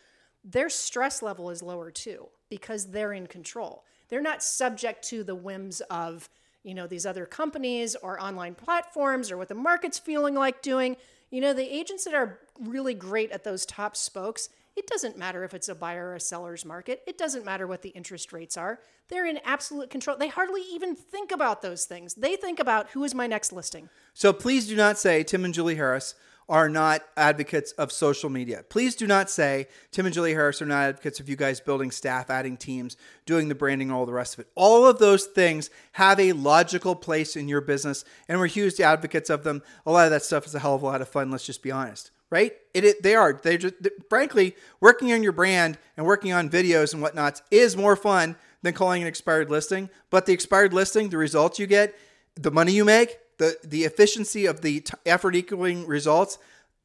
[0.45, 3.85] their stress level is lower too because they're in control.
[4.09, 6.29] They're not subject to the whims of,
[6.63, 10.97] you know, these other companies or online platforms or what the market's feeling like doing.
[11.31, 15.45] You know, the agents that are really great at those top spokes, it doesn't matter
[15.45, 17.03] if it's a buyer or a seller's market.
[17.07, 18.81] It doesn't matter what the interest rates are.
[19.09, 20.17] They're in absolute control.
[20.17, 22.15] They hardly even think about those things.
[22.15, 23.89] They think about who is my next listing.
[24.15, 26.15] So please do not say Tim and Julie Harris
[26.49, 28.65] are not advocates of social media.
[28.69, 31.91] Please do not say Tim and Julie Harris are not advocates of you guys building
[31.91, 32.97] staff, adding teams,
[33.27, 34.49] doing the branding, all the rest of it.
[34.55, 39.31] All of those things have a logical place in your business, and we're huge advocates
[39.31, 39.63] of them.
[39.87, 41.31] A lot of that stuff is a hell of a lot of fun.
[41.31, 42.53] Let's just be honest, right?
[42.75, 43.35] It, it they are.
[43.35, 43.75] They just
[44.09, 48.75] frankly working on your brand and working on videos and whatnots is more fun than
[48.75, 49.91] calling an expired listing.
[50.11, 51.95] But the expired listing, the results you get,
[52.35, 56.39] the money you make, the the efficiency of the t- effort equaling results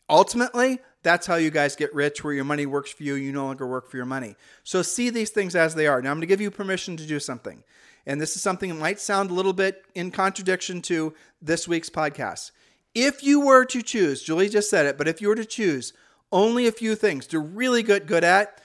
[0.10, 3.46] ultimately that's how you guys get rich where your money works for you you no
[3.46, 6.22] longer work for your money so see these things as they are now i'm going
[6.22, 7.64] to give you permission to do something
[8.06, 11.90] and this is something that might sound a little bit in contradiction to this week's
[11.90, 12.52] podcast
[12.96, 15.94] if you were to choose julie just said it but if you were to choose
[16.32, 18.62] only a few things to really get good at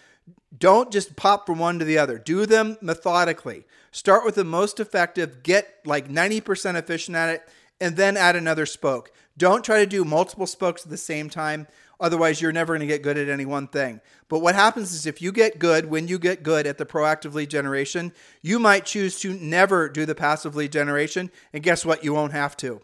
[0.56, 2.18] don't just pop from one to the other.
[2.18, 3.64] Do them methodically.
[3.90, 7.48] Start with the most effective, get like 90% efficient at it,
[7.80, 9.10] and then add another spoke.
[9.36, 11.66] Don't try to do multiple spokes at the same time.
[11.98, 14.00] Otherwise, you're never going to get good at any one thing.
[14.28, 17.32] But what happens is if you get good, when you get good at the proactive
[17.32, 18.12] lead generation,
[18.42, 21.30] you might choose to never do the passive lead generation.
[21.52, 22.04] And guess what?
[22.04, 22.82] You won't have to.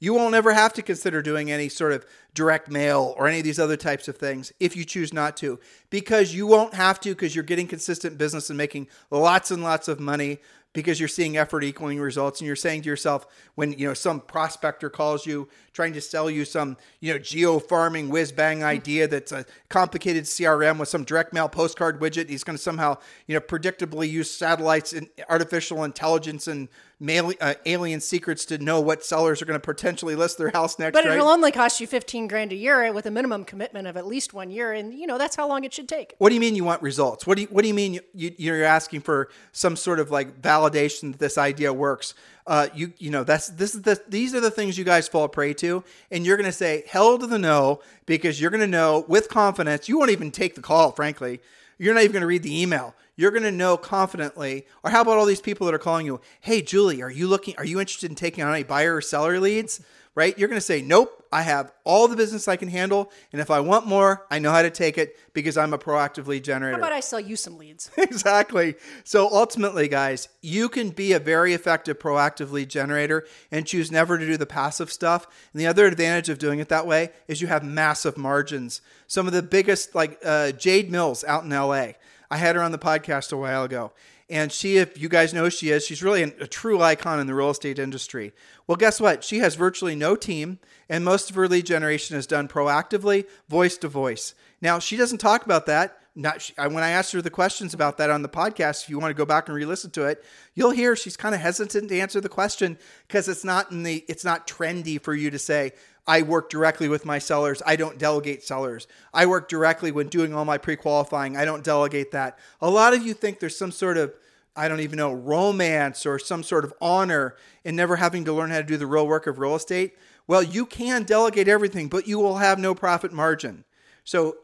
[0.00, 3.44] You won't ever have to consider doing any sort of direct mail or any of
[3.44, 7.10] these other types of things if you choose not to, because you won't have to
[7.10, 10.38] because you're getting consistent business and making lots and lots of money
[10.72, 12.40] because you're seeing effort equaling results.
[12.40, 13.26] And you're saying to yourself
[13.56, 17.58] when you know some prospector calls you trying to sell you some you know geo
[17.58, 22.44] farming whiz bang idea that's a complicated crm with some direct mail postcard widget he's
[22.44, 22.96] going to somehow
[23.26, 26.68] you know predictably use satellites and artificial intelligence and
[27.00, 30.78] mail, uh, alien secrets to know what sellers are going to potentially list their house
[30.78, 31.14] next But right?
[31.14, 34.34] it'll only cost you 15 grand a year with a minimum commitment of at least
[34.34, 34.72] one year.
[34.72, 36.14] And, you know, that's how long it should take.
[36.18, 37.26] What do you mean you want results?
[37.26, 40.10] What do you What do you mean you, you, you're asking for some sort of
[40.10, 42.14] like validation that this idea works?
[42.46, 45.28] Uh, you you know that's this is the these are the things you guys fall
[45.28, 49.28] prey to, and you're to say hell to the no because you're to know with
[49.28, 49.88] confidence.
[49.88, 51.40] You won't even take the call, frankly.
[51.78, 52.94] You're not even to read the email.
[53.16, 54.66] You're to know confidently.
[54.82, 56.20] Or how about all these people that are calling you?
[56.40, 57.54] Hey, Julie, are you looking?
[57.56, 59.82] Are you interested in taking on any buyer or seller leads?
[60.14, 60.36] Right?
[60.38, 61.16] You're going to say, nope.
[61.32, 64.50] I have all the business I can handle, and if I want more, I know
[64.50, 66.76] how to take it because I'm a proactive lead generator.
[66.76, 67.88] How about I sell you some leads?
[67.96, 68.74] exactly.
[69.04, 74.18] So ultimately, guys, you can be a very effective proactive lead generator and choose never
[74.18, 75.28] to do the passive stuff.
[75.52, 78.80] And the other advantage of doing it that way is you have massive margins.
[79.06, 81.92] Some of the biggest, like uh, Jade Mills out in LA,
[82.28, 83.92] I had her on the podcast a while ago.
[84.30, 87.26] And she, if you guys know who she is, she's really a true icon in
[87.26, 88.32] the real estate industry.
[88.68, 89.24] Well, guess what?
[89.24, 93.76] She has virtually no team, and most of her lead generation is done proactively, voice
[93.78, 94.34] to voice.
[94.62, 95.96] Now, she doesn't talk about that.
[96.14, 98.84] Not when I asked her the questions about that on the podcast.
[98.84, 100.24] If you want to go back and re-listen to it,
[100.54, 104.04] you'll hear she's kind of hesitant to answer the question because it's not in the
[104.08, 105.72] it's not trendy for you to say
[106.08, 107.62] I work directly with my sellers.
[107.64, 108.88] I don't delegate sellers.
[109.14, 111.36] I work directly when doing all my pre-qualifying.
[111.36, 112.38] I don't delegate that.
[112.60, 114.12] A lot of you think there's some sort of
[114.56, 118.50] I don't even know, romance or some sort of honor in never having to learn
[118.50, 119.94] how to do the real work of real estate.
[120.26, 123.64] Well, you can delegate everything, but you will have no profit margin.
[124.04, 124.36] So,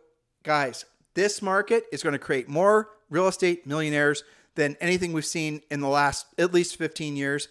[0.42, 0.84] guys,
[1.14, 4.22] this market is going to create more real estate millionaires
[4.54, 7.48] than anything we've seen in the last at least 15 years.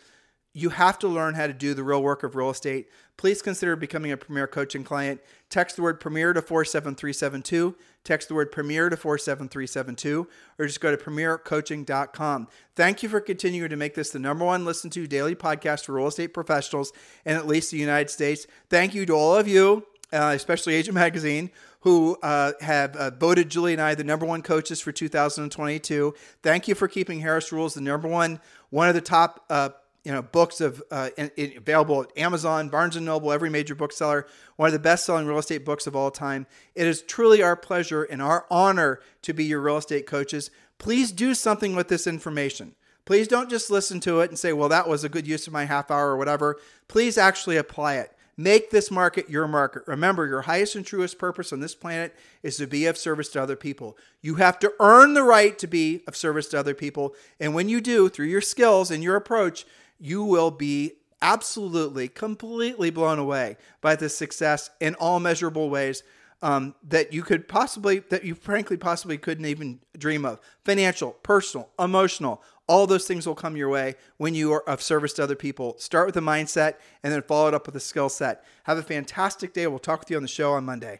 [0.55, 2.87] you have to learn how to do the real work of real estate.
[3.17, 5.21] Please consider becoming a Premier Coaching client.
[5.49, 7.75] Text the word Premier to 47372.
[8.03, 10.27] Text the word Premier to 47372,
[10.59, 12.47] or just go to premiercoaching.com.
[12.75, 15.93] Thank you for continuing to make this the number one listened to daily podcast for
[15.93, 16.91] real estate professionals
[17.25, 18.47] in at least the United States.
[18.69, 21.51] Thank you to all of you, uh, especially Agent Magazine,
[21.81, 26.13] who uh, have uh, voted Julie and I the number one coaches for 2022.
[26.43, 28.39] Thank you for keeping Harris Rules the number one,
[28.71, 29.69] one of the top uh,
[30.05, 33.75] you know books of uh, in, in, available at Amazon, Barnes and Noble, every major
[33.75, 34.27] bookseller.
[34.55, 36.47] One of the best-selling real estate books of all time.
[36.75, 40.51] It is truly our pleasure and our honor to be your real estate coaches.
[40.77, 42.75] Please do something with this information.
[43.03, 45.53] Please don't just listen to it and say, "Well, that was a good use of
[45.53, 48.11] my half hour or whatever." Please actually apply it.
[48.37, 49.83] Make this market your market.
[49.87, 53.41] Remember, your highest and truest purpose on this planet is to be of service to
[53.41, 53.97] other people.
[54.21, 57.15] You have to earn the right to be of service to other people.
[57.39, 59.65] And when you do, through your skills and your approach,
[59.99, 66.03] you will be absolutely, completely blown away by the success in all measurable ways
[66.41, 70.39] um, that you could possibly, that you frankly possibly couldn't even dream of.
[70.63, 75.13] Financial, personal, emotional, all those things will come your way when you are of service
[75.13, 75.75] to other people.
[75.77, 78.43] Start with a mindset and then follow it up with a skill set.
[78.63, 79.65] Have a fantastic day.
[79.67, 80.99] We'll talk with you on the show on Monday.